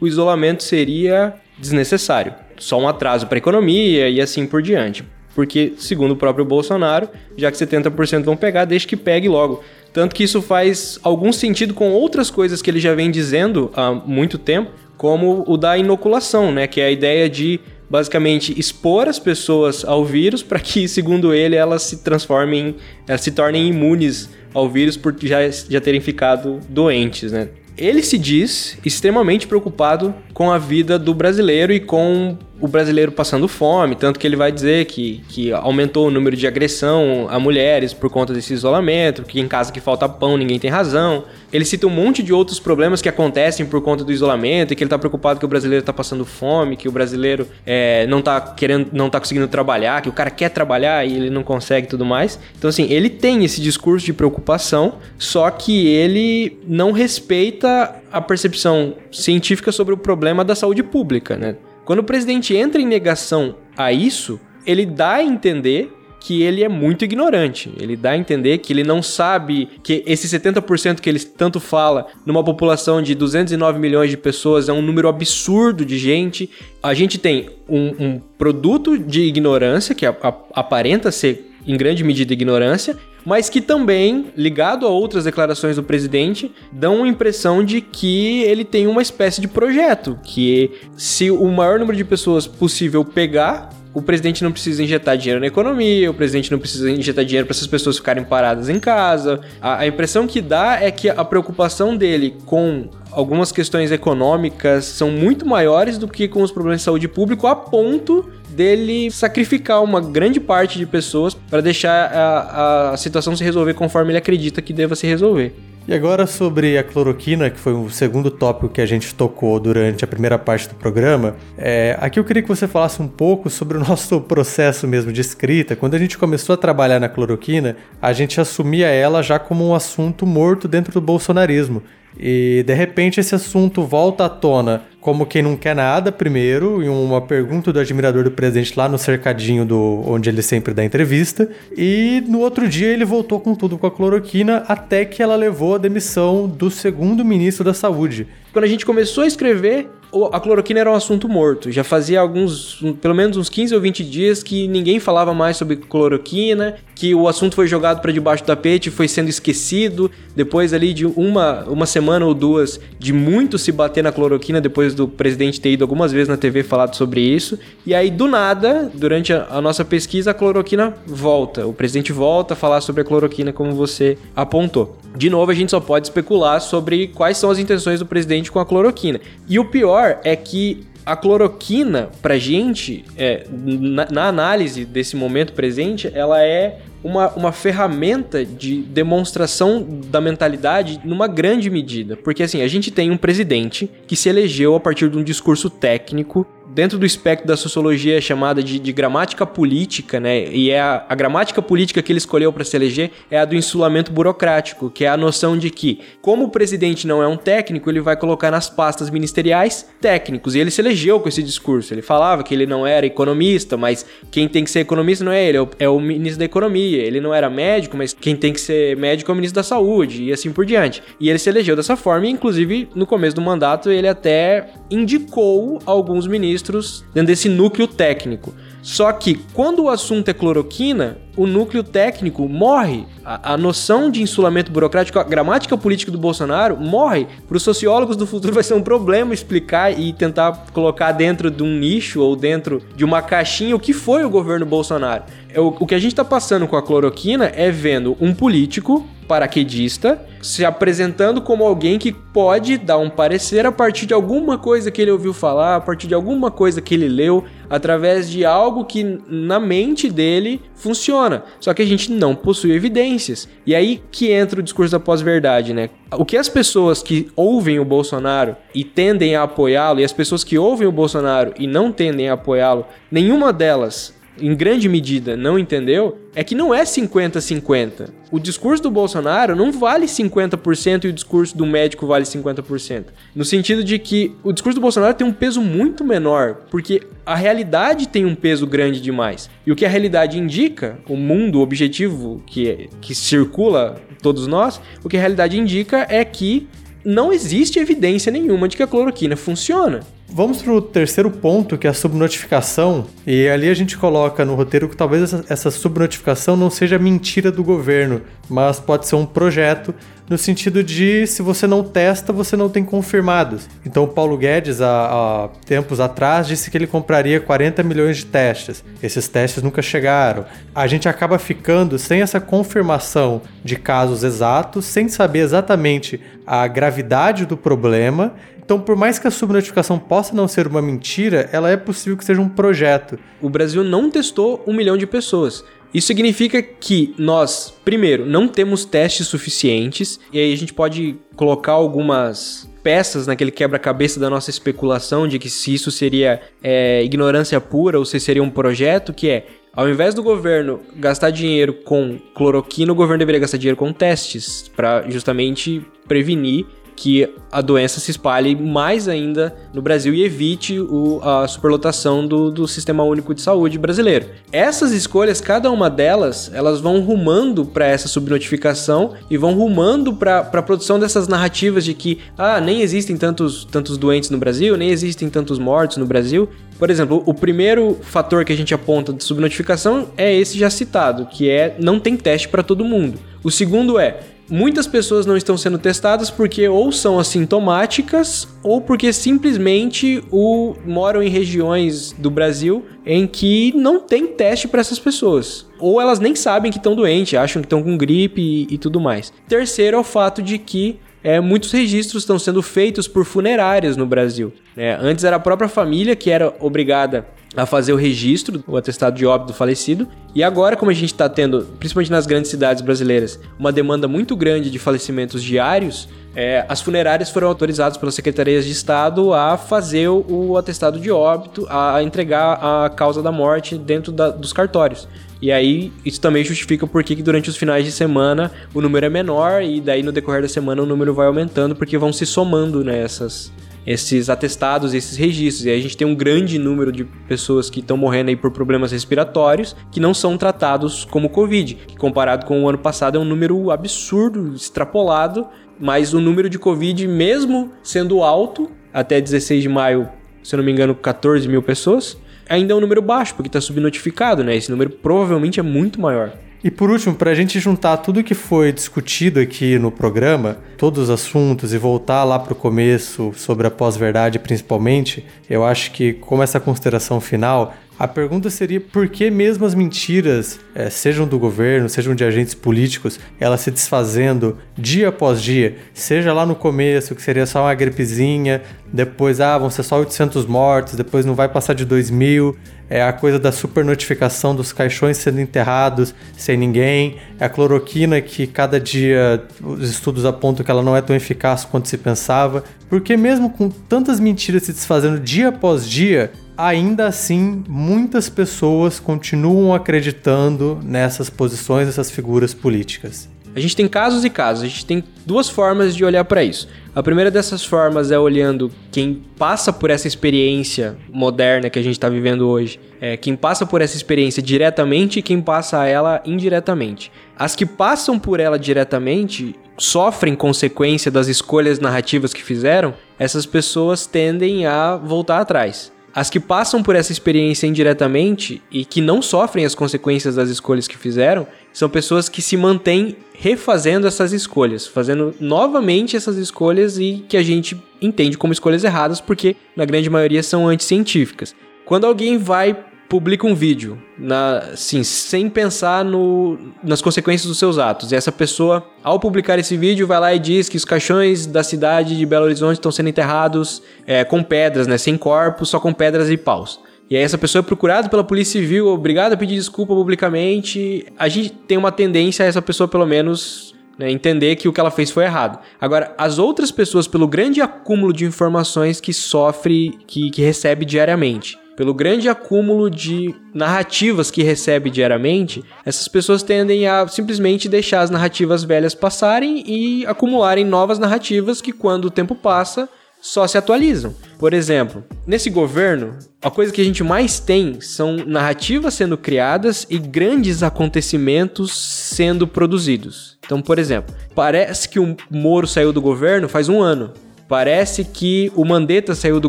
o 0.00 0.06
isolamento 0.06 0.62
seria 0.62 1.34
desnecessário. 1.58 2.34
Só 2.58 2.78
um 2.78 2.88
atraso 2.88 3.26
para 3.26 3.36
a 3.36 3.38
economia 3.38 4.08
e 4.08 4.20
assim 4.20 4.46
por 4.46 4.62
diante. 4.62 5.04
Porque, 5.34 5.74
segundo 5.76 6.12
o 6.12 6.16
próprio 6.16 6.44
Bolsonaro, 6.44 7.08
já 7.36 7.50
que 7.50 7.58
70% 7.58 8.22
vão 8.22 8.36
pegar, 8.36 8.64
deixe 8.64 8.86
que 8.86 8.96
pegue 8.96 9.28
logo. 9.28 9.62
Tanto 9.92 10.14
que 10.14 10.24
isso 10.24 10.40
faz 10.40 10.98
algum 11.02 11.32
sentido 11.32 11.74
com 11.74 11.92
outras 11.92 12.30
coisas 12.30 12.62
que 12.62 12.70
ele 12.70 12.80
já 12.80 12.94
vem 12.94 13.10
dizendo 13.10 13.70
há 13.74 13.92
muito 13.92 14.38
tempo, 14.38 14.70
como 14.96 15.44
o 15.46 15.58
da 15.58 15.76
inoculação, 15.76 16.50
né? 16.50 16.66
Que 16.66 16.80
é 16.80 16.86
a 16.86 16.90
ideia 16.90 17.28
de 17.28 17.60
basicamente 17.88 18.58
expor 18.58 19.08
as 19.08 19.18
pessoas 19.18 19.84
ao 19.84 20.04
vírus 20.04 20.42
para 20.42 20.58
que, 20.58 20.88
segundo 20.88 21.34
ele, 21.34 21.54
elas 21.54 21.82
se 21.82 21.98
transformem, 21.98 22.76
elas 23.06 23.20
se 23.20 23.30
tornem 23.30 23.68
imunes 23.68 24.30
ao 24.54 24.68
vírus 24.68 24.96
por 24.96 25.14
já, 25.22 25.38
já 25.48 25.80
terem 25.80 26.00
ficado 26.00 26.60
doentes, 26.68 27.32
né? 27.32 27.48
Ele 27.76 28.02
se 28.02 28.18
diz 28.18 28.78
extremamente 28.84 29.46
preocupado 29.46 30.14
com 30.32 30.50
a 30.50 30.58
vida 30.58 30.98
do 30.98 31.12
brasileiro 31.12 31.72
e 31.72 31.80
com 31.80 32.36
o 32.60 32.66
brasileiro 32.66 33.12
passando 33.12 33.46
fome, 33.46 33.94
tanto 33.94 34.18
que 34.18 34.26
ele 34.26 34.36
vai 34.36 34.50
dizer 34.50 34.86
que, 34.86 35.22
que 35.28 35.52
aumentou 35.52 36.06
o 36.06 36.10
número 36.10 36.34
de 36.34 36.46
agressão 36.46 37.26
a 37.30 37.38
mulheres 37.38 37.92
por 37.92 38.08
conta 38.08 38.32
desse 38.32 38.54
isolamento, 38.54 39.22
que 39.22 39.38
em 39.40 39.46
casa 39.46 39.70
que 39.70 39.80
falta 39.80 40.08
pão 40.08 40.36
ninguém 40.36 40.58
tem 40.58 40.70
razão. 40.70 41.24
Ele 41.52 41.64
cita 41.64 41.86
um 41.86 41.90
monte 41.90 42.22
de 42.22 42.32
outros 42.32 42.58
problemas 42.58 43.02
que 43.02 43.08
acontecem 43.08 43.66
por 43.66 43.82
conta 43.82 44.02
do 44.02 44.12
isolamento 44.12 44.72
e 44.72 44.76
que 44.76 44.82
ele 44.82 44.88
tá 44.88 44.98
preocupado 44.98 45.38
que 45.38 45.44
o 45.44 45.48
brasileiro 45.48 45.84
tá 45.84 45.92
passando 45.92 46.24
fome, 46.24 46.76
que 46.76 46.88
o 46.88 46.92
brasileiro 46.92 47.46
é, 47.66 48.06
não 48.06 48.22
tá 48.22 48.40
querendo, 48.40 48.88
não 48.92 49.10
tá 49.10 49.20
conseguindo 49.20 49.48
trabalhar, 49.48 50.00
que 50.00 50.08
o 50.08 50.12
cara 50.12 50.30
quer 50.30 50.48
trabalhar 50.48 51.06
e 51.06 51.14
ele 51.14 51.30
não 51.30 51.42
consegue 51.42 51.86
e 51.86 51.90
tudo 51.90 52.04
mais. 52.04 52.38
Então, 52.56 52.68
assim, 52.68 52.90
ele 52.90 53.10
tem 53.10 53.44
esse 53.44 53.60
discurso 53.60 54.06
de 54.06 54.12
preocupação, 54.12 54.94
só 55.18 55.50
que 55.50 55.86
ele 55.88 56.58
não 56.66 56.90
respeita 56.92 57.94
a 58.10 58.20
percepção 58.20 58.94
científica 59.12 59.70
sobre 59.70 59.92
o 59.92 59.96
problema 59.96 60.44
da 60.44 60.54
saúde 60.54 60.82
pública, 60.82 61.36
né? 61.36 61.56
Quando 61.86 62.00
o 62.00 62.04
presidente 62.04 62.54
entra 62.54 62.82
em 62.82 62.84
negação 62.84 63.54
a 63.76 63.92
isso, 63.92 64.40
ele 64.66 64.84
dá 64.84 65.14
a 65.14 65.22
entender 65.22 65.92
que 66.18 66.42
ele 66.42 66.64
é 66.64 66.68
muito 66.68 67.04
ignorante. 67.04 67.70
Ele 67.78 67.96
dá 67.96 68.10
a 68.10 68.16
entender 68.16 68.58
que 68.58 68.72
ele 68.72 68.82
não 68.82 69.00
sabe 69.00 69.68
que 69.84 70.02
esse 70.04 70.26
70% 70.26 70.98
que 70.98 71.08
ele 71.08 71.20
tanto 71.20 71.60
fala 71.60 72.08
numa 72.26 72.42
população 72.42 73.00
de 73.00 73.14
209 73.14 73.78
milhões 73.78 74.10
de 74.10 74.16
pessoas 74.16 74.68
é 74.68 74.72
um 74.72 74.82
número 74.82 75.06
absurdo 75.06 75.84
de 75.84 75.96
gente. 75.96 76.50
A 76.82 76.92
gente 76.92 77.16
tem 77.18 77.50
um, 77.68 78.04
um 78.04 78.20
produto 78.36 78.98
de 78.98 79.22
ignorância 79.22 79.94
que 79.94 80.04
a, 80.04 80.10
a, 80.20 80.34
aparenta 80.54 81.12
ser 81.12 81.52
em 81.64 81.76
grande 81.76 82.02
medida 82.02 82.32
ignorância, 82.32 82.98
mas 83.26 83.50
que 83.50 83.60
também, 83.60 84.26
ligado 84.36 84.86
a 84.86 84.88
outras 84.88 85.24
declarações 85.24 85.74
do 85.74 85.82
presidente, 85.82 86.54
dão 86.70 87.02
a 87.02 87.08
impressão 87.08 87.64
de 87.64 87.80
que 87.80 88.42
ele 88.44 88.64
tem 88.64 88.86
uma 88.86 89.02
espécie 89.02 89.40
de 89.40 89.48
projeto, 89.48 90.16
que 90.22 90.70
se 90.96 91.28
o 91.28 91.48
maior 91.48 91.80
número 91.80 91.96
de 91.96 92.04
pessoas 92.04 92.46
possível 92.46 93.04
pegar, 93.04 93.70
o 93.96 94.02
presidente 94.02 94.44
não 94.44 94.52
precisa 94.52 94.82
injetar 94.82 95.16
dinheiro 95.16 95.40
na 95.40 95.46
economia, 95.46 96.10
o 96.10 96.12
presidente 96.12 96.52
não 96.52 96.58
precisa 96.58 96.90
injetar 96.90 97.24
dinheiro 97.24 97.46
para 97.46 97.56
essas 97.56 97.66
pessoas 97.66 97.96
ficarem 97.96 98.22
paradas 98.22 98.68
em 98.68 98.78
casa. 98.78 99.40
A, 99.58 99.78
a, 99.78 99.86
impressão 99.86 100.26
que 100.26 100.42
dá 100.42 100.78
é 100.82 100.90
que 100.90 101.08
a 101.08 101.24
preocupação 101.24 101.96
dele 101.96 102.36
com 102.44 102.90
algumas 103.10 103.50
questões 103.50 103.90
econômicas 103.90 104.84
são 104.84 105.10
muito 105.10 105.46
maiores 105.46 105.96
do 105.96 106.06
que 106.06 106.28
com 106.28 106.42
os 106.42 106.52
problemas 106.52 106.80
de 106.80 106.84
saúde 106.84 107.08
pública, 107.08 107.48
a 107.48 107.56
ponto 107.56 108.30
dele 108.50 109.10
sacrificar 109.10 109.82
uma 109.82 110.02
grande 110.02 110.40
parte 110.40 110.76
de 110.76 110.84
pessoas 110.84 111.32
para 111.32 111.62
deixar 111.62 112.12
a, 112.12 112.90
a 112.90 112.96
situação 112.98 113.34
se 113.34 113.42
resolver 113.42 113.72
conforme 113.72 114.10
ele 114.10 114.18
acredita 114.18 114.60
que 114.60 114.74
deva 114.74 114.94
se 114.94 115.06
resolver. 115.06 115.54
E 115.88 115.94
agora 115.94 116.26
sobre 116.26 116.76
a 116.76 116.82
cloroquina, 116.82 117.48
que 117.48 117.60
foi 117.60 117.72
o 117.72 117.88
segundo 117.88 118.28
tópico 118.28 118.68
que 118.68 118.80
a 118.80 118.86
gente 118.86 119.14
tocou 119.14 119.60
durante 119.60 120.02
a 120.02 120.08
primeira 120.08 120.36
parte 120.36 120.68
do 120.68 120.74
programa, 120.74 121.36
é, 121.56 121.96
aqui 122.00 122.18
eu 122.18 122.24
queria 122.24 122.42
que 122.42 122.48
você 122.48 122.66
falasse 122.66 123.00
um 123.00 123.06
pouco 123.06 123.48
sobre 123.48 123.78
o 123.78 123.80
nosso 123.86 124.20
processo 124.20 124.88
mesmo 124.88 125.12
de 125.12 125.20
escrita. 125.20 125.76
Quando 125.76 125.94
a 125.94 125.98
gente 125.98 126.18
começou 126.18 126.54
a 126.54 126.56
trabalhar 126.56 126.98
na 126.98 127.08
cloroquina, 127.08 127.76
a 128.02 128.12
gente 128.12 128.40
assumia 128.40 128.88
ela 128.88 129.22
já 129.22 129.38
como 129.38 129.64
um 129.64 129.76
assunto 129.76 130.26
morto 130.26 130.66
dentro 130.66 130.92
do 130.92 131.00
bolsonarismo. 131.00 131.80
E 132.18 132.64
de 132.66 132.74
repente 132.74 133.20
esse 133.20 133.36
assunto 133.36 133.84
volta 133.84 134.24
à 134.24 134.28
tona 134.28 134.82
como 135.06 135.24
quem 135.24 135.40
não 135.40 135.56
quer 135.56 135.76
nada, 135.76 136.10
primeiro, 136.10 136.82
em 136.82 136.88
uma 136.88 137.20
pergunta 137.20 137.72
do 137.72 137.78
admirador 137.78 138.24
do 138.24 138.30
presidente 138.32 138.76
lá 138.76 138.88
no 138.88 138.98
cercadinho 138.98 139.64
do 139.64 140.02
onde 140.04 140.28
ele 140.28 140.42
sempre 140.42 140.74
dá 140.74 140.84
entrevista. 140.84 141.48
E 141.78 142.24
no 142.26 142.40
outro 142.40 142.68
dia 142.68 142.88
ele 142.88 143.04
voltou 143.04 143.38
com 143.38 143.54
tudo 143.54 143.78
com 143.78 143.86
a 143.86 143.90
cloroquina, 143.90 144.64
até 144.66 145.04
que 145.04 145.22
ela 145.22 145.36
levou 145.36 145.76
a 145.76 145.78
demissão 145.78 146.48
do 146.48 146.72
segundo 146.72 147.24
ministro 147.24 147.62
da 147.62 147.72
Saúde. 147.72 148.26
Quando 148.52 148.64
a 148.64 148.68
gente 148.68 148.84
começou 148.84 149.22
a 149.22 149.28
escrever, 149.28 149.88
a 150.32 150.40
cloroquina 150.40 150.80
era 150.80 150.90
um 150.90 150.94
assunto 150.94 151.28
morto. 151.28 151.70
Já 151.70 151.84
fazia 151.84 152.20
alguns, 152.20 152.82
pelo 153.00 153.14
menos 153.14 153.36
uns 153.36 153.48
15 153.48 153.74
ou 153.74 153.80
20 153.80 154.04
dias 154.04 154.42
que 154.42 154.66
ninguém 154.68 154.98
falava 154.98 155.34
mais 155.34 155.56
sobre 155.56 155.76
cloroquina, 155.76 156.76
que 156.94 157.14
o 157.14 157.28
assunto 157.28 157.54
foi 157.54 157.66
jogado 157.66 158.00
para 158.00 158.12
debaixo 158.12 158.42
do 158.42 158.46
tapete, 158.46 158.90
foi 158.90 159.08
sendo 159.08 159.28
esquecido. 159.28 160.10
Depois 160.34 160.72
ali 160.72 160.94
de 160.94 161.04
uma, 161.04 161.64
uma 161.64 161.86
semana 161.86 162.24
ou 162.24 162.32
duas 162.32 162.80
de 162.98 163.12
muito 163.12 163.58
se 163.58 163.70
bater 163.70 164.02
na 164.02 164.12
cloroquina, 164.12 164.60
depois 164.60 164.94
do 164.96 165.06
presidente 165.06 165.60
ter 165.60 165.72
ido 165.72 165.84
algumas 165.84 166.10
vezes 166.10 166.28
na 166.28 166.36
TV 166.36 166.62
falado 166.62 166.94
sobre 166.96 167.20
isso. 167.20 167.58
E 167.84 167.94
aí, 167.94 168.10
do 168.10 168.26
nada, 168.26 168.90
durante 168.92 169.32
a, 169.32 169.46
a 169.50 169.60
nossa 169.60 169.84
pesquisa, 169.84 170.30
a 170.30 170.34
cloroquina 170.34 170.94
volta. 171.06 171.66
O 171.66 171.72
presidente 171.72 172.12
volta 172.12 172.54
a 172.54 172.56
falar 172.56 172.80
sobre 172.80 173.02
a 173.02 173.04
cloroquina, 173.04 173.52
como 173.52 173.72
você 173.72 174.18
apontou. 174.34 174.96
De 175.16 175.30
novo, 175.30 175.50
a 175.50 175.54
gente 175.54 175.70
só 175.70 175.80
pode 175.80 176.06
especular 176.06 176.60
sobre 176.60 177.08
quais 177.08 177.36
são 177.36 177.50
as 177.50 177.58
intenções 177.58 178.00
do 178.00 178.06
presidente 178.06 178.50
com 178.50 178.58
a 178.58 178.66
cloroquina. 178.66 179.20
E 179.48 179.58
o 179.58 179.64
pior 179.66 180.18
é 180.24 180.34
que 180.34 180.86
a 181.06 181.14
cloroquina, 181.14 182.10
pra 182.20 182.36
gente, 182.36 183.04
é, 183.16 183.46
na, 183.48 184.08
na, 184.10 184.26
análise 184.26 184.84
desse 184.84 185.14
momento 185.14 185.52
presente, 185.52 186.10
ela 186.12 186.42
é 186.42 186.80
uma, 187.06 187.28
uma 187.34 187.52
ferramenta 187.52 188.44
de 188.44 188.82
demonstração 188.82 189.86
da 190.10 190.20
mentalidade 190.20 191.00
numa 191.04 191.28
grande 191.28 191.70
medida. 191.70 192.16
Porque 192.16 192.42
assim, 192.42 192.62
a 192.62 192.68
gente 192.68 192.90
tem 192.90 193.12
um 193.12 193.16
presidente 193.16 193.88
que 194.08 194.16
se 194.16 194.28
elegeu 194.28 194.74
a 194.74 194.80
partir 194.80 195.08
de 195.08 195.16
um 195.16 195.22
discurso 195.22 195.70
técnico 195.70 196.44
dentro 196.76 196.98
do 196.98 197.06
espectro 197.06 197.48
da 197.48 197.56
sociologia 197.56 198.20
chamada 198.20 198.62
de, 198.62 198.78
de 198.78 198.92
gramática 198.92 199.46
política, 199.46 200.20
né? 200.20 200.46
E 200.52 200.70
é 200.70 200.78
a, 200.78 201.06
a 201.08 201.14
gramática 201.14 201.62
política 201.62 202.02
que 202.02 202.12
ele 202.12 202.18
escolheu 202.18 202.52
para 202.52 202.64
se 202.64 202.76
eleger 202.76 203.12
é 203.30 203.38
a 203.38 203.46
do 203.46 203.56
insulamento 203.56 204.12
burocrático, 204.12 204.90
que 204.90 205.06
é 205.06 205.08
a 205.08 205.16
noção 205.16 205.56
de 205.56 205.70
que, 205.70 206.00
como 206.20 206.44
o 206.44 206.48
presidente 206.50 207.06
não 207.06 207.22
é 207.22 207.26
um 207.26 207.38
técnico, 207.38 207.88
ele 207.88 208.02
vai 208.02 208.14
colocar 208.14 208.50
nas 208.50 208.68
pastas 208.68 209.08
ministeriais 209.08 209.88
técnicos. 210.02 210.54
E 210.54 210.58
ele 210.58 210.70
se 210.70 210.82
elegeu 210.82 211.18
com 211.18 211.30
esse 211.30 211.42
discurso. 211.42 211.94
Ele 211.94 212.02
falava 212.02 212.42
que 212.42 212.52
ele 212.52 212.66
não 212.66 212.86
era 212.86 213.06
economista, 213.06 213.78
mas 213.78 214.04
quem 214.30 214.46
tem 214.46 214.62
que 214.62 214.70
ser 214.70 214.80
economista 214.80 215.24
não 215.24 215.32
é 215.32 215.48
ele, 215.48 215.56
é 215.56 215.62
o, 215.62 215.68
é 215.78 215.88
o 215.88 215.98
ministro 215.98 216.40
da 216.40 216.44
economia. 216.44 217.02
Ele 217.02 217.22
não 217.22 217.32
era 217.32 217.48
médico, 217.48 217.96
mas 217.96 218.12
quem 218.12 218.36
tem 218.36 218.52
que 218.52 218.60
ser 218.60 218.98
médico 218.98 219.30
é 219.30 219.32
o 219.32 219.34
ministro 219.34 219.54
da 219.56 219.62
saúde 219.62 220.24
e 220.24 220.30
assim 220.30 220.52
por 220.52 220.66
diante. 220.66 221.02
E 221.18 221.30
ele 221.30 221.38
se 221.38 221.48
elegeu 221.48 221.74
dessa 221.74 221.96
forma, 221.96 222.26
e 222.26 222.30
inclusive 222.30 222.90
no 222.94 223.06
começo 223.06 223.34
do 223.34 223.40
mandato 223.40 223.90
ele 223.90 224.06
até 224.06 224.74
indicou 224.90 225.78
alguns 225.86 226.26
ministros 226.26 226.65
dentro 226.72 227.26
desse 227.26 227.48
núcleo 227.48 227.86
técnico. 227.86 228.54
Só 228.82 229.12
que 229.12 229.34
quando 229.52 229.84
o 229.84 229.88
assunto 229.88 230.28
é 230.28 230.34
cloroquina, 230.34 231.18
o 231.36 231.46
núcleo 231.46 231.82
técnico 231.82 232.48
morre. 232.48 233.04
A, 233.24 233.54
a, 233.54 233.56
noção 233.56 234.10
de 234.10 234.22
insulamento 234.22 234.70
burocrático, 234.72 235.18
a 235.18 235.24
gramática 235.24 235.76
política 235.76 236.10
do 236.10 236.18
Bolsonaro 236.18 236.76
morre. 236.76 237.26
Para 237.46 237.56
os 237.56 237.62
sociólogos 237.62 238.16
do 238.16 238.26
futuro 238.26 238.54
vai 238.54 238.62
ser 238.62 238.74
um 238.74 238.82
problema 238.82 239.34
explicar 239.34 239.96
e 239.98 240.12
tentar 240.12 240.66
colocar 240.72 241.12
dentro 241.12 241.50
de 241.50 241.62
um 241.62 241.78
nicho 241.78 242.20
ou 242.20 242.36
dentro 242.36 242.82
de 242.94 243.04
uma 243.04 243.20
caixinha 243.20 243.76
o 243.76 243.80
que 243.80 243.92
foi 243.92 244.24
o 244.24 244.30
governo 244.30 244.64
Bolsonaro. 244.64 245.24
É 245.52 245.60
o, 245.60 245.68
o 245.78 245.86
que 245.86 245.94
a 245.94 245.98
gente 245.98 246.12
está 246.12 246.24
passando 246.24 246.66
com 246.66 246.76
a 246.76 246.82
cloroquina 246.82 247.52
é 247.54 247.70
vendo 247.70 248.16
um 248.20 248.34
político 248.34 249.06
paraquedista 249.26 250.20
se 250.40 250.64
apresentando 250.64 251.40
como 251.40 251.64
alguém 251.64 251.98
que 251.98 252.12
pode 252.12 252.78
dar 252.78 252.98
um 252.98 253.10
parecer 253.10 253.66
a 253.66 253.72
partir 253.72 254.06
de 254.06 254.14
alguma 254.14 254.56
coisa 254.56 254.90
que 254.90 255.02
ele 255.02 255.10
ouviu 255.10 255.34
falar, 255.34 255.76
a 255.76 255.80
partir 255.80 256.06
de 256.06 256.14
alguma 256.14 256.52
coisa 256.52 256.80
que 256.80 256.94
ele 256.94 257.08
leu, 257.08 257.44
através 257.68 258.30
de 258.30 258.44
algo 258.44 258.84
que 258.84 259.18
na 259.26 259.58
mente 259.58 260.08
dele 260.08 260.62
funciona. 260.74 261.25
Só 261.60 261.74
que 261.74 261.82
a 261.82 261.86
gente 261.86 262.10
não 262.10 262.34
possui 262.34 262.72
evidências. 262.72 263.48
E 263.66 263.74
aí 263.74 264.02
que 264.10 264.30
entra 264.30 264.60
o 264.60 264.62
discurso 264.62 264.92
da 264.92 265.00
pós-verdade, 265.00 265.74
né? 265.74 265.90
O 266.12 266.24
que 266.24 266.36
as 266.36 266.48
pessoas 266.48 267.02
que 267.02 267.30
ouvem 267.36 267.78
o 267.78 267.84
Bolsonaro 267.84 268.56
e 268.74 268.84
tendem 268.84 269.36
a 269.36 269.42
apoiá-lo, 269.42 270.00
e 270.00 270.04
as 270.04 270.12
pessoas 270.12 270.42
que 270.42 270.56
ouvem 270.56 270.86
o 270.86 270.92
Bolsonaro 270.92 271.52
e 271.58 271.66
não 271.66 271.92
tendem 271.92 272.28
a 272.28 272.34
apoiá-lo, 272.34 272.86
nenhuma 273.10 273.52
delas 273.52 274.15
em 274.40 274.54
grande 274.54 274.88
medida, 274.88 275.36
não 275.36 275.58
entendeu 275.58 276.18
é 276.34 276.44
que 276.44 276.54
não 276.54 276.74
é 276.74 276.82
50-50. 276.82 278.10
O 278.30 278.38
discurso 278.38 278.82
do 278.82 278.90
Bolsonaro 278.90 279.56
não 279.56 279.72
vale 279.72 280.06
50% 280.06 281.04
e 281.04 281.08
o 281.08 281.12
discurso 281.12 281.56
do 281.56 281.64
médico 281.64 282.06
vale 282.06 282.24
50%. 282.24 283.06
No 283.34 283.44
sentido 283.44 283.82
de 283.82 283.98
que 283.98 284.34
o 284.44 284.52
discurso 284.52 284.78
do 284.78 284.82
Bolsonaro 284.82 285.14
tem 285.14 285.26
um 285.26 285.32
peso 285.32 285.62
muito 285.62 286.04
menor, 286.04 286.66
porque 286.70 287.02
a 287.24 287.34
realidade 287.34 288.08
tem 288.08 288.26
um 288.26 288.34
peso 288.34 288.66
grande 288.66 289.00
demais. 289.00 289.48
E 289.66 289.72
o 289.72 289.76
que 289.76 289.86
a 289.86 289.88
realidade 289.88 290.38
indica, 290.38 290.98
o 291.08 291.16
mundo 291.16 291.60
objetivo 291.60 292.42
que, 292.46 292.90
que 293.00 293.14
circula 293.14 294.00
todos 294.22 294.46
nós, 294.46 294.80
o 295.02 295.08
que 295.08 295.16
a 295.16 295.20
realidade 295.20 295.58
indica 295.58 296.06
é 296.10 296.24
que 296.24 296.68
não 297.04 297.32
existe 297.32 297.78
evidência 297.78 298.32
nenhuma 298.32 298.68
de 298.68 298.76
que 298.76 298.82
a 298.82 298.86
cloroquina 298.86 299.36
funciona. 299.36 300.00
Vamos 300.28 300.60
para 300.60 300.72
o 300.72 300.82
terceiro 300.82 301.30
ponto, 301.30 301.78
que 301.78 301.86
é 301.86 301.90
a 301.90 301.94
subnotificação. 301.94 303.06
E 303.26 303.48
ali 303.48 303.68
a 303.70 303.74
gente 303.74 303.96
coloca 303.96 304.44
no 304.44 304.54
roteiro 304.54 304.88
que 304.88 304.96
talvez 304.96 305.32
essa, 305.48 305.70
subnotificação 305.70 306.56
não 306.56 306.68
seja 306.68 306.98
mentira 306.98 307.50
do 307.50 307.62
governo, 307.62 308.20
mas 308.48 308.80
pode 308.80 309.06
ser 309.06 309.14
um 309.14 309.24
projeto 309.24 309.94
no 310.28 310.36
sentido 310.36 310.82
de 310.82 311.24
se 311.28 311.40
você 311.40 311.68
não 311.68 311.84
testa, 311.84 312.32
você 312.32 312.56
não 312.56 312.68
tem 312.68 312.84
confirmados. 312.84 313.68
Então 313.84 314.02
o 314.02 314.08
Paulo 314.08 314.36
Guedes, 314.36 314.80
há, 314.80 314.88
há, 314.88 315.48
tempos 315.64 316.00
atrás, 316.00 316.48
disse 316.48 316.68
que 316.68 316.76
ele 316.76 316.88
compraria 316.88 317.40
40 317.40 317.82
milhões 317.84 318.16
de 318.16 318.26
testes. 318.26 318.84
Esses 319.00 319.28
testes 319.28 319.62
nunca 319.62 319.80
chegaram. 319.80 320.44
A 320.74 320.88
gente 320.88 321.08
acaba 321.08 321.38
ficando 321.38 321.96
sem 321.98 322.20
essa 322.22 322.40
confirmação 322.40 323.40
de 323.64 323.76
casos 323.76 324.24
exatos, 324.24 324.84
sem 324.84 325.08
saber 325.08 325.38
exatamente 325.38 326.20
a 326.44 326.66
gravidade 326.66 327.46
do 327.46 327.56
problema 327.56 328.34
então, 328.66 328.80
por 328.80 328.96
mais 328.96 329.16
que 329.16 329.28
a 329.28 329.30
subnotificação 329.30 329.96
possa 329.96 330.34
não 330.34 330.48
ser 330.48 330.66
uma 330.66 330.82
mentira, 330.82 331.48
ela 331.52 331.70
é 331.70 331.76
possível 331.76 332.18
que 332.18 332.24
seja 332.24 332.40
um 332.40 332.48
projeto. 332.48 333.16
O 333.40 333.48
Brasil 333.48 333.84
não 333.84 334.10
testou 334.10 334.60
um 334.66 334.74
milhão 334.74 334.96
de 334.96 335.06
pessoas. 335.06 335.64
Isso 335.94 336.08
significa 336.08 336.60
que 336.60 337.14
nós, 337.16 337.72
primeiro, 337.84 338.26
não 338.26 338.48
temos 338.48 338.84
testes 338.84 339.28
suficientes, 339.28 340.18
e 340.32 340.40
aí 340.40 340.52
a 340.52 340.56
gente 340.56 340.74
pode 340.74 341.16
colocar 341.36 341.72
algumas 341.72 342.68
peças 342.82 343.28
naquele 343.28 343.52
quebra-cabeça 343.52 344.18
da 344.18 344.28
nossa 344.28 344.50
especulação 344.50 345.28
de 345.28 345.38
que 345.38 345.48
se 345.48 345.72
isso 345.72 345.92
seria 345.92 346.42
é, 346.60 347.04
ignorância 347.04 347.60
pura 347.60 348.00
ou 348.00 348.04
se 348.04 348.18
seria 348.18 348.42
um 348.42 348.50
projeto, 348.50 349.14
que 349.14 349.30
é 349.30 349.46
ao 349.72 349.88
invés 349.88 350.12
do 350.12 350.24
governo 350.24 350.80
gastar 350.96 351.30
dinheiro 351.30 351.72
com 351.72 352.18
cloroquina, 352.34 352.90
o 352.90 352.96
governo 352.96 353.20
deveria 353.20 353.42
gastar 353.42 353.58
dinheiro 353.58 353.76
com 353.76 353.92
testes 353.92 354.68
para 354.74 355.08
justamente 355.08 355.86
prevenir 356.08 356.66
que 356.96 357.28
a 357.52 357.60
doença 357.60 358.00
se 358.00 358.10
espalhe 358.10 358.56
mais 358.56 359.06
ainda 359.06 359.54
no 359.72 359.82
Brasil 359.82 360.14
e 360.14 360.24
evite 360.24 360.80
o, 360.80 361.20
a 361.22 361.46
superlotação 361.46 362.26
do, 362.26 362.50
do 362.50 362.66
Sistema 362.66 363.04
Único 363.04 363.34
de 363.34 363.42
Saúde 363.42 363.78
brasileiro. 363.78 364.26
Essas 364.50 364.92
escolhas, 364.92 365.40
cada 365.40 365.70
uma 365.70 365.90
delas, 365.90 366.50
elas 366.52 366.80
vão 366.80 367.00
rumando 367.00 367.64
para 367.64 367.86
essa 367.86 368.08
subnotificação 368.08 369.12
e 369.30 369.36
vão 369.36 369.54
rumando 369.54 370.14
para 370.14 370.38
a 370.38 370.62
produção 370.62 370.98
dessas 370.98 371.28
narrativas 371.28 371.84
de 371.84 371.92
que 371.92 372.18
ah, 372.36 372.60
nem 372.60 372.80
existem 372.80 373.16
tantos, 373.16 373.64
tantos 373.64 373.98
doentes 373.98 374.30
no 374.30 374.38
Brasil, 374.38 374.76
nem 374.76 374.88
existem 374.88 375.28
tantos 375.28 375.58
mortos 375.58 375.98
no 375.98 376.06
Brasil. 376.06 376.48
Por 376.78 376.90
exemplo, 376.90 377.22
o 377.26 377.34
primeiro 377.34 377.98
fator 378.02 378.44
que 378.44 378.52
a 378.52 378.56
gente 378.56 378.74
aponta 378.74 379.12
de 379.12 379.22
subnotificação 379.22 380.08
é 380.16 380.34
esse 380.34 380.58
já 380.58 380.70
citado, 380.70 381.26
que 381.26 381.48
é 381.48 381.76
não 381.78 382.00
tem 382.00 382.16
teste 382.16 382.48
para 382.48 382.62
todo 382.62 382.84
mundo. 382.84 383.18
O 383.42 383.50
segundo 383.50 383.98
é 383.98 384.20
muitas 384.48 384.86
pessoas 384.86 385.26
não 385.26 385.36
estão 385.36 385.56
sendo 385.56 385.78
testadas 385.78 386.30
porque 386.30 386.68
ou 386.68 386.92
são 386.92 387.18
assintomáticas 387.18 388.48
ou 388.62 388.80
porque 388.80 389.12
simplesmente 389.12 390.22
o, 390.30 390.74
moram 390.84 391.22
em 391.22 391.28
regiões 391.28 392.12
do 392.12 392.30
Brasil 392.30 392.84
em 393.04 393.26
que 393.26 393.72
não 393.76 394.00
tem 394.00 394.26
teste 394.26 394.68
para 394.68 394.80
essas 394.80 394.98
pessoas. 394.98 395.66
Ou 395.78 396.00
elas 396.00 396.18
nem 396.18 396.34
sabem 396.34 396.70
que 396.70 396.78
estão 396.78 396.94
doentes, 396.94 397.38
acham 397.38 397.62
que 397.62 397.66
estão 397.66 397.82
com 397.82 397.96
gripe 397.96 398.40
e, 398.40 398.74
e, 398.74 398.78
tudo 398.78 399.00
mais. 399.00 399.32
Terceiro 399.48 399.96
é 399.96 400.00
o 400.00 400.04
fato 400.04 400.42
de 400.42 400.58
que 400.58 400.98
é, 401.22 401.40
muitos 401.40 401.72
registros 401.72 402.22
estão 402.22 402.38
sendo 402.38 402.62
feitos 402.62 403.08
por 403.08 403.24
funerárias 403.24 403.96
no 403.96 404.06
Brasil. 404.06 404.52
É, 404.76 404.96
antes 405.00 405.24
era 405.24 405.36
a 405.36 405.40
própria 405.40 405.68
família 405.68 406.14
que 406.14 406.30
era 406.30 406.54
obrigada 406.60 407.26
a 407.54 407.64
fazer 407.66 407.92
o 407.92 407.96
registro, 407.96 408.62
o 408.66 408.76
atestado 408.76 409.16
de 409.16 409.24
óbito 409.24 409.52
do 409.52 409.56
falecido. 409.56 410.06
E 410.34 410.42
agora, 410.42 410.76
como 410.76 410.90
a 410.90 410.94
gente 410.94 411.12
está 411.12 411.28
tendo, 411.28 411.62
principalmente 411.78 412.10
nas 412.10 412.26
grandes 412.26 412.50
cidades 412.50 412.82
brasileiras, 412.82 413.38
uma 413.58 413.72
demanda 413.72 414.06
muito 414.06 414.36
grande 414.36 414.70
de 414.70 414.78
falecimentos 414.78 415.42
diários, 415.42 416.08
é, 416.34 416.66
as 416.68 416.82
funerárias 416.82 417.30
foram 417.30 417.48
autorizadas 417.48 417.96
pelas 417.96 418.14
secretarias 418.14 418.66
de 418.66 418.72
Estado 418.72 419.32
a 419.32 419.56
fazer 419.56 420.08
o, 420.08 420.56
atestado 420.58 421.00
de 421.00 421.10
óbito, 421.10 421.66
a, 421.70 421.96
a, 421.96 422.02
entregar 422.02 422.58
a 422.62 422.90
causa 422.90 423.22
da 423.22 423.32
morte 423.32 423.78
dentro 423.78 424.12
da, 424.12 424.28
dos 424.28 424.52
cartórios. 424.52 425.08
E 425.40 425.50
aí, 425.50 425.90
isso 426.04 426.20
também 426.20 426.44
justifica 426.44 426.86
por 426.86 427.02
que 427.02 427.14
durante 427.22 427.48
os 427.48 427.56
finais 427.56 427.84
de 427.84 427.92
semana 427.92 428.50
o 428.74 428.82
número 428.82 429.06
é 429.06 429.08
menor 429.08 429.62
e 429.62 429.80
daí 429.80 430.02
no 430.02 430.12
decorrer 430.12 430.42
da 430.42 430.48
semana 430.48 430.82
o 430.82 430.86
número 430.86 431.14
vai 431.14 431.26
aumentando 431.26 431.74
porque 431.74 431.96
vão 431.96 432.12
se 432.12 432.26
somando 432.26 432.84
nessas, 432.84 433.48
né, 433.48 433.65
esses 433.86 434.28
atestados, 434.28 434.92
esses 434.92 435.16
registros. 435.16 435.66
E 435.66 435.70
aí 435.70 435.78
a 435.78 435.82
gente 435.82 435.96
tem 435.96 436.06
um 436.06 436.14
grande 436.14 436.58
número 436.58 436.90
de 436.90 437.04
pessoas 437.04 437.70
que 437.70 437.80
estão 437.80 437.96
morrendo 437.96 438.30
aí 438.30 438.36
por 438.36 438.50
problemas 438.50 438.90
respiratórios 438.90 439.76
que 439.92 440.00
não 440.00 440.12
são 440.12 440.36
tratados 440.36 441.04
como 441.04 441.28
Covid, 441.28 441.74
que 441.74 441.96
comparado 441.96 442.44
com 442.44 442.64
o 442.64 442.68
ano 442.68 442.78
passado 442.78 443.16
é 443.16 443.20
um 443.20 443.24
número 443.24 443.70
absurdo, 443.70 444.54
extrapolado, 444.54 445.46
mas 445.78 446.12
o 446.12 446.20
número 446.20 446.50
de 446.50 446.58
Covid, 446.58 447.06
mesmo 447.06 447.70
sendo 447.82 448.22
alto, 448.22 448.70
até 448.92 449.20
16 449.20 449.62
de 449.62 449.68
maio, 449.68 450.08
se 450.42 450.54
eu 450.54 450.58
não 450.58 450.64
me 450.64 450.72
engano, 450.72 450.94
14 450.94 451.46
mil 451.48 451.62
pessoas, 451.62 452.18
ainda 452.48 452.72
é 452.72 452.76
um 452.76 452.80
número 452.80 453.02
baixo, 453.02 453.34
porque 453.34 453.48
está 453.48 453.60
subnotificado, 453.60 454.42
né? 454.42 454.56
Esse 454.56 454.70
número 454.70 454.90
provavelmente 454.90 455.60
é 455.60 455.62
muito 455.62 456.00
maior. 456.00 456.32
E 456.66 456.70
por 456.70 456.90
último, 456.90 457.14
para 457.14 457.30
a 457.30 457.34
gente 457.34 457.60
juntar 457.60 457.96
tudo 457.98 458.24
que 458.24 458.34
foi 458.34 458.72
discutido 458.72 459.38
aqui 459.38 459.78
no 459.78 459.92
programa, 459.92 460.58
todos 460.76 461.04
os 461.04 461.10
assuntos 461.10 461.72
e 461.72 461.78
voltar 461.78 462.24
lá 462.24 462.40
para 462.40 462.54
o 462.54 462.56
começo 462.56 463.32
sobre 463.36 463.68
a 463.68 463.70
pós-verdade 463.70 464.40
principalmente, 464.40 465.24
eu 465.48 465.64
acho 465.64 465.92
que 465.92 466.14
como 466.14 466.42
essa 466.42 466.58
consideração 466.58 467.20
final, 467.20 467.72
a 467.98 468.06
pergunta 468.06 468.50
seria 468.50 468.80
por 468.80 469.08
que 469.08 469.30
mesmo 469.30 469.64
as 469.64 469.74
mentiras, 469.74 470.60
é, 470.74 470.90
sejam 470.90 471.26
do 471.26 471.38
governo, 471.38 471.88
sejam 471.88 472.14
de 472.14 472.24
agentes 472.24 472.54
políticos, 472.54 473.18
elas 473.40 473.60
se 473.60 473.70
desfazendo 473.70 474.58
dia 474.76 475.08
após 475.08 475.40
dia, 475.40 475.76
seja 475.94 476.32
lá 476.32 476.44
no 476.44 476.54
começo, 476.54 477.14
que 477.14 477.22
seria 477.22 477.46
só 477.46 477.62
uma 477.62 477.74
gripezinha, 477.74 478.62
depois, 478.92 479.40
ah, 479.40 479.56
vão 479.56 479.70
ser 479.70 479.82
só 479.82 479.98
800 479.98 480.44
mortos, 480.46 480.94
depois 480.94 481.24
não 481.24 481.34
vai 481.34 481.48
passar 481.48 481.74
de 481.74 481.84
2 481.86 482.10
mil, 482.10 482.56
é 482.88 483.02
a 483.02 483.12
coisa 483.12 483.38
da 483.38 483.50
super 483.50 483.84
notificação 483.84 484.54
dos 484.54 484.72
caixões 484.72 485.16
sendo 485.16 485.40
enterrados 485.40 486.14
sem 486.36 486.56
ninguém, 486.56 487.16
é 487.40 487.44
a 487.44 487.48
cloroquina 487.48 488.20
que 488.20 488.46
cada 488.46 488.78
dia 488.78 489.42
os 489.62 489.90
estudos 489.90 490.24
apontam 490.24 490.64
que 490.64 490.70
ela 490.70 490.82
não 490.82 490.96
é 490.96 491.00
tão 491.00 491.16
eficaz 491.16 491.64
quanto 491.64 491.88
se 491.88 491.98
pensava, 491.98 492.62
porque 492.88 493.16
mesmo 493.16 493.50
com 493.50 493.68
tantas 493.68 494.20
mentiras 494.20 494.64
se 494.64 494.72
desfazendo 494.72 495.18
dia 495.18 495.48
após 495.48 495.88
dia, 495.88 496.30
ainda 496.56 497.06
assim 497.06 497.64
muitas 497.68 498.28
pessoas 498.28 498.98
continuam 498.98 499.74
acreditando 499.74 500.80
nessas 500.82 501.28
posições, 501.28 501.86
nessas 501.86 502.10
figuras 502.10 502.54
políticas. 502.54 503.28
A 503.56 503.60
gente 503.60 503.74
tem 503.74 503.88
casos 503.88 504.22
e 504.22 504.28
casos, 504.28 504.64
a 504.64 504.66
gente 504.66 504.84
tem 504.84 505.02
duas 505.24 505.48
formas 505.48 505.96
de 505.96 506.04
olhar 506.04 506.24
para 506.26 506.44
isso. 506.44 506.68
A 506.94 507.02
primeira 507.02 507.30
dessas 507.30 507.64
formas 507.64 508.10
é 508.10 508.18
olhando 508.18 508.70
quem 508.92 509.22
passa 509.38 509.72
por 509.72 509.88
essa 509.88 510.06
experiência 510.06 510.94
moderna 511.10 511.70
que 511.70 511.78
a 511.78 511.82
gente 511.82 511.94
está 511.94 512.06
vivendo 512.06 512.46
hoje, 512.46 512.78
é, 513.00 513.16
quem 513.16 513.34
passa 513.34 513.64
por 513.64 513.80
essa 513.80 513.96
experiência 513.96 514.42
diretamente 514.42 515.20
e 515.20 515.22
quem 515.22 515.40
passa 515.40 515.86
ela 515.86 516.22
indiretamente. 516.26 517.10
As 517.34 517.56
que 517.56 517.64
passam 517.64 518.18
por 518.18 518.40
ela 518.40 518.58
diretamente 518.58 519.54
sofrem 519.78 520.34
consequência 520.34 521.10
das 521.10 521.26
escolhas 521.26 521.80
narrativas 521.80 522.34
que 522.34 522.42
fizeram, 522.42 522.92
essas 523.18 523.46
pessoas 523.46 524.06
tendem 524.06 524.66
a 524.66 524.96
voltar 524.96 525.40
atrás. 525.40 525.95
As 526.16 526.30
que 526.30 526.40
passam 526.40 526.82
por 526.82 526.96
essa 526.96 527.12
experiência 527.12 527.66
indiretamente 527.66 528.62
e 528.72 528.86
que 528.86 529.02
não 529.02 529.20
sofrem 529.20 529.66
as 529.66 529.74
consequências 529.74 530.36
das 530.36 530.48
escolhas 530.48 530.88
que 530.88 530.96
fizeram, 530.96 531.46
são 531.74 531.90
pessoas 531.90 532.26
que 532.26 532.40
se 532.40 532.56
mantêm 532.56 533.18
refazendo 533.34 534.06
essas 534.06 534.32
escolhas, 534.32 534.86
fazendo 534.86 535.34
novamente 535.38 536.16
essas 536.16 536.38
escolhas 536.38 536.96
e 536.96 537.22
que 537.28 537.36
a 537.36 537.42
gente 537.42 537.78
entende 538.00 538.38
como 538.38 538.54
escolhas 538.54 538.82
erradas, 538.82 539.20
porque 539.20 539.56
na 539.76 539.84
grande 539.84 540.08
maioria 540.08 540.42
são 540.42 540.66
anticientíficas. 540.66 541.54
Quando 541.84 542.06
alguém 542.06 542.38
vai 542.38 542.74
publica 543.08 543.46
um 543.46 543.54
vídeo, 543.54 544.00
na, 544.18 544.58
assim, 544.72 545.02
sem 545.02 545.48
pensar 545.48 546.04
no, 546.04 546.58
nas 546.82 547.00
consequências 547.00 547.48
dos 547.48 547.58
seus 547.58 547.78
atos. 547.78 548.10
E 548.10 548.16
essa 548.16 548.32
pessoa, 548.32 548.86
ao 549.02 549.18
publicar 549.20 549.58
esse 549.58 549.76
vídeo, 549.76 550.06
vai 550.06 550.20
lá 550.20 550.34
e 550.34 550.38
diz 550.38 550.68
que 550.68 550.76
os 550.76 550.84
caixões 550.84 551.46
da 551.46 551.62
cidade 551.62 552.16
de 552.16 552.26
Belo 552.26 552.44
Horizonte 552.44 552.74
estão 552.74 552.90
sendo 552.90 553.08
enterrados 553.08 553.82
é, 554.06 554.24
com 554.24 554.42
pedras, 554.42 554.86
né, 554.86 554.98
sem 554.98 555.16
corpos, 555.16 555.68
só 555.68 555.78
com 555.78 555.92
pedras 555.92 556.30
e 556.30 556.36
paus. 556.36 556.80
E 557.08 557.16
aí 557.16 557.22
essa 557.22 557.38
pessoa 557.38 557.60
é 557.60 557.62
procurada 557.62 558.08
pela 558.08 558.24
Polícia 558.24 558.60
Civil, 558.60 558.88
obrigada 558.88 559.34
a 559.34 559.38
pedir 559.38 559.54
desculpa 559.54 559.94
publicamente. 559.94 561.06
A 561.16 561.28
gente 561.28 561.50
tem 561.50 561.78
uma 561.78 561.92
tendência 561.92 562.44
a 562.44 562.48
essa 562.48 562.60
pessoa, 562.60 562.88
pelo 562.88 563.06
menos, 563.06 563.74
né, 563.96 564.10
entender 564.10 564.56
que 564.56 564.68
o 564.68 564.72
que 564.72 564.80
ela 564.80 564.90
fez 564.90 565.12
foi 565.12 565.24
errado. 565.24 565.60
Agora, 565.80 566.12
as 566.18 566.38
outras 566.38 566.72
pessoas, 566.72 567.06
pelo 567.06 567.28
grande 567.28 567.60
acúmulo 567.60 568.12
de 568.12 568.24
informações 568.24 569.00
que 569.00 569.12
sofre, 569.12 569.96
que, 570.08 570.30
que 570.30 570.42
recebe 570.42 570.84
diariamente, 570.84 571.56
pelo 571.76 571.92
grande 571.92 572.28
acúmulo 572.28 572.90
de 572.90 573.34
narrativas 573.52 574.30
que 574.30 574.42
recebe 574.42 574.88
diariamente, 574.90 575.62
essas 575.84 576.08
pessoas 576.08 576.42
tendem 576.42 576.88
a 576.88 577.06
simplesmente 577.06 577.68
deixar 577.68 578.00
as 578.00 578.10
narrativas 578.10 578.64
velhas 578.64 578.94
passarem 578.94 579.62
e 579.66 580.06
acumularem 580.06 580.64
novas 580.64 580.98
narrativas 580.98 581.60
que, 581.60 581.72
quando 581.72 582.06
o 582.06 582.10
tempo 582.10 582.34
passa, 582.34 582.88
só 583.20 583.46
se 583.46 583.58
atualizam. 583.58 584.14
Por 584.38 584.52
exemplo, 584.54 585.04
nesse 585.26 585.50
governo, 585.50 586.16
a 586.40 586.50
coisa 586.50 586.72
que 586.72 586.80
a 586.80 586.84
gente 586.84 587.02
mais 587.02 587.40
tem 587.40 587.80
são 587.80 588.16
narrativas 588.26 588.94
sendo 588.94 589.18
criadas 589.18 589.86
e 589.90 589.98
grandes 589.98 590.62
acontecimentos 590.62 591.72
sendo 591.72 592.46
produzidos. 592.46 593.36
Então, 593.44 593.60
por 593.60 593.78
exemplo, 593.78 594.14
parece 594.34 594.88
que 594.88 595.00
o 595.00 595.16
Moro 595.30 595.66
saiu 595.66 595.92
do 595.92 596.00
governo 596.00 596.48
faz 596.48 596.68
um 596.68 596.80
ano. 596.80 597.12
Parece 597.48 598.04
que 598.04 598.50
o 598.56 598.64
Mandetta 598.64 599.14
saiu 599.14 599.38
do 599.38 599.48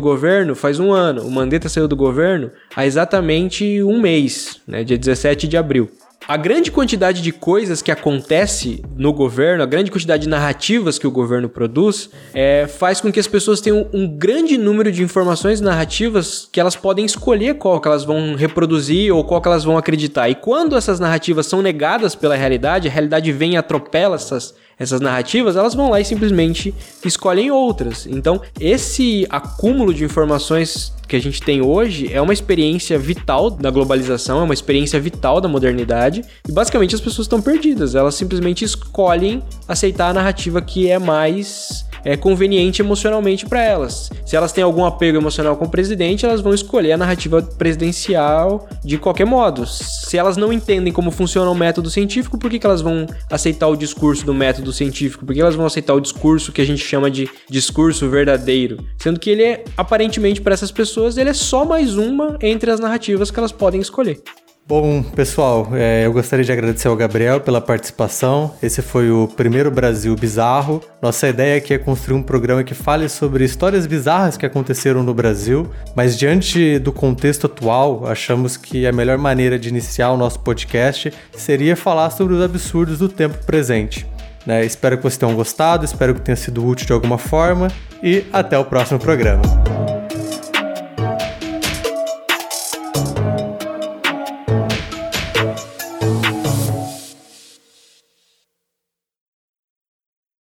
governo 0.00 0.54
faz 0.54 0.78
um 0.78 0.92
ano. 0.92 1.22
O 1.22 1.30
Mandetta 1.30 1.68
saiu 1.68 1.88
do 1.88 1.96
governo 1.96 2.50
há 2.74 2.86
exatamente 2.86 3.82
um 3.82 4.00
mês, 4.00 4.60
né, 4.66 4.84
dia 4.84 4.96
17 4.96 5.48
de 5.48 5.56
abril. 5.56 5.90
A 6.26 6.36
grande 6.36 6.70
quantidade 6.70 7.22
de 7.22 7.32
coisas 7.32 7.80
que 7.80 7.90
acontece 7.90 8.82
no 8.96 9.14
governo, 9.14 9.62
a 9.62 9.66
grande 9.66 9.90
quantidade 9.90 10.24
de 10.24 10.28
narrativas 10.28 10.98
que 10.98 11.06
o 11.06 11.10
governo 11.10 11.48
produz, 11.48 12.10
é, 12.34 12.66
faz 12.66 13.00
com 13.00 13.10
que 13.10 13.18
as 13.18 13.26
pessoas 13.26 13.62
tenham 13.62 13.88
um 13.94 14.06
grande 14.06 14.58
número 14.58 14.92
de 14.92 15.02
informações 15.02 15.60
narrativas 15.60 16.46
que 16.52 16.60
elas 16.60 16.76
podem 16.76 17.06
escolher 17.06 17.54
qual 17.54 17.80
que 17.80 17.88
elas 17.88 18.04
vão 18.04 18.34
reproduzir 18.34 19.14
ou 19.14 19.24
qual 19.24 19.40
que 19.40 19.48
elas 19.48 19.64
vão 19.64 19.78
acreditar. 19.78 20.28
E 20.28 20.34
quando 20.34 20.76
essas 20.76 21.00
narrativas 21.00 21.46
são 21.46 21.62
negadas 21.62 22.14
pela 22.14 22.36
realidade, 22.36 22.88
a 22.88 22.90
realidade 22.90 23.32
vem 23.32 23.54
e 23.54 23.56
atropela 23.56 24.16
essas 24.16 24.54
essas 24.78 25.00
narrativas, 25.00 25.56
elas 25.56 25.74
vão 25.74 25.90
lá 25.90 26.00
e 26.00 26.04
simplesmente 26.04 26.74
escolhem 27.04 27.50
outras. 27.50 28.06
Então, 28.06 28.40
esse 28.60 29.26
acúmulo 29.28 29.92
de 29.92 30.04
informações 30.04 30.92
que 31.08 31.16
a 31.16 31.20
gente 31.20 31.42
tem 31.42 31.62
hoje 31.62 32.12
é 32.12 32.20
uma 32.20 32.32
experiência 32.32 32.98
vital 32.98 33.50
da 33.50 33.70
globalização, 33.70 34.40
é 34.40 34.44
uma 34.44 34.54
experiência 34.54 35.00
vital 35.00 35.40
da 35.40 35.48
modernidade, 35.48 36.22
e 36.46 36.52
basicamente 36.52 36.94
as 36.94 37.00
pessoas 37.00 37.24
estão 37.24 37.40
perdidas, 37.40 37.94
elas 37.94 38.14
simplesmente 38.14 38.64
escolhem 38.64 39.42
aceitar 39.66 40.10
a 40.10 40.12
narrativa 40.12 40.60
que 40.60 40.88
é 40.88 40.98
mais 40.98 41.88
é 42.04 42.16
conveniente 42.16 42.80
emocionalmente 42.80 43.46
para 43.46 43.62
elas. 43.62 44.10
Se 44.24 44.36
elas 44.36 44.52
têm 44.52 44.64
algum 44.64 44.84
apego 44.84 45.18
emocional 45.18 45.56
com 45.56 45.64
o 45.64 45.68
presidente, 45.68 46.24
elas 46.24 46.40
vão 46.40 46.54
escolher 46.54 46.92
a 46.92 46.96
narrativa 46.96 47.42
presidencial 47.42 48.68
de 48.84 48.98
qualquer 48.98 49.26
modo. 49.26 49.66
Se 49.66 50.16
elas 50.16 50.36
não 50.36 50.52
entendem 50.52 50.92
como 50.92 51.10
funciona 51.10 51.50
o 51.50 51.54
método 51.54 51.90
científico, 51.90 52.38
por 52.38 52.50
que, 52.50 52.58
que 52.58 52.66
elas 52.66 52.80
vão 52.80 53.06
aceitar 53.30 53.68
o 53.68 53.76
discurso 53.76 54.24
do 54.24 54.34
método 54.68 54.72
científico? 54.72 55.24
Por 55.24 55.34
que 55.34 55.40
elas 55.40 55.54
vão 55.54 55.66
aceitar 55.66 55.94
o 55.94 56.00
discurso 56.00 56.52
que 56.52 56.60
a 56.60 56.64
gente 56.64 56.84
chama 56.84 57.10
de 57.10 57.28
discurso 57.48 58.08
verdadeiro? 58.08 58.78
Sendo 58.98 59.18
que 59.18 59.30
ele 59.30 59.42
é, 59.42 59.64
aparentemente, 59.76 60.40
para 60.40 60.54
essas 60.54 60.70
pessoas, 60.70 61.16
ele 61.16 61.30
é 61.30 61.34
só 61.34 61.64
mais 61.64 61.96
uma 61.96 62.38
entre 62.40 62.70
as 62.70 62.78
narrativas 62.78 63.30
que 63.30 63.38
elas 63.38 63.52
podem 63.52 63.80
escolher. 63.80 64.20
Bom, 64.66 65.02
pessoal, 65.02 65.70
é, 65.72 66.04
eu 66.04 66.12
gostaria 66.12 66.44
de 66.44 66.52
agradecer 66.52 66.88
ao 66.88 66.96
Gabriel 66.96 67.40
pela 67.40 67.58
participação. 67.58 68.54
Esse 68.62 68.82
foi 68.82 69.10
o 69.10 69.26
primeiro 69.26 69.70
Brasil 69.70 70.14
Bizarro. 70.14 70.82
Nossa 71.00 71.26
ideia 71.26 71.56
aqui 71.56 71.72
é 71.72 71.78
construir 71.78 72.18
um 72.18 72.22
programa 72.22 72.62
que 72.62 72.74
fale 72.74 73.08
sobre 73.08 73.46
histórias 73.46 73.86
bizarras 73.86 74.36
que 74.36 74.44
aconteceram 74.44 75.02
no 75.02 75.14
Brasil, 75.14 75.66
mas 75.96 76.18
diante 76.18 76.78
do 76.78 76.92
contexto 76.92 77.46
atual, 77.46 78.06
achamos 78.06 78.58
que 78.58 78.86
a 78.86 78.92
melhor 78.92 79.16
maneira 79.16 79.58
de 79.58 79.70
iniciar 79.70 80.10
o 80.10 80.18
nosso 80.18 80.40
podcast 80.40 81.14
seria 81.34 81.74
falar 81.74 82.10
sobre 82.10 82.34
os 82.34 82.42
absurdos 82.42 82.98
do 82.98 83.08
tempo 83.08 83.42
presente. 83.46 84.06
Né? 84.48 84.64
Espero 84.64 84.96
que 84.96 85.02
vocês 85.02 85.18
tenham 85.18 85.34
gostado, 85.34 85.84
espero 85.84 86.14
que 86.14 86.22
tenha 86.22 86.34
sido 86.34 86.66
útil 86.66 86.86
de 86.86 86.92
alguma 86.94 87.18
forma 87.18 87.68
e 88.02 88.24
até 88.32 88.58
o 88.58 88.64
próximo 88.64 88.98
programa. 88.98 89.42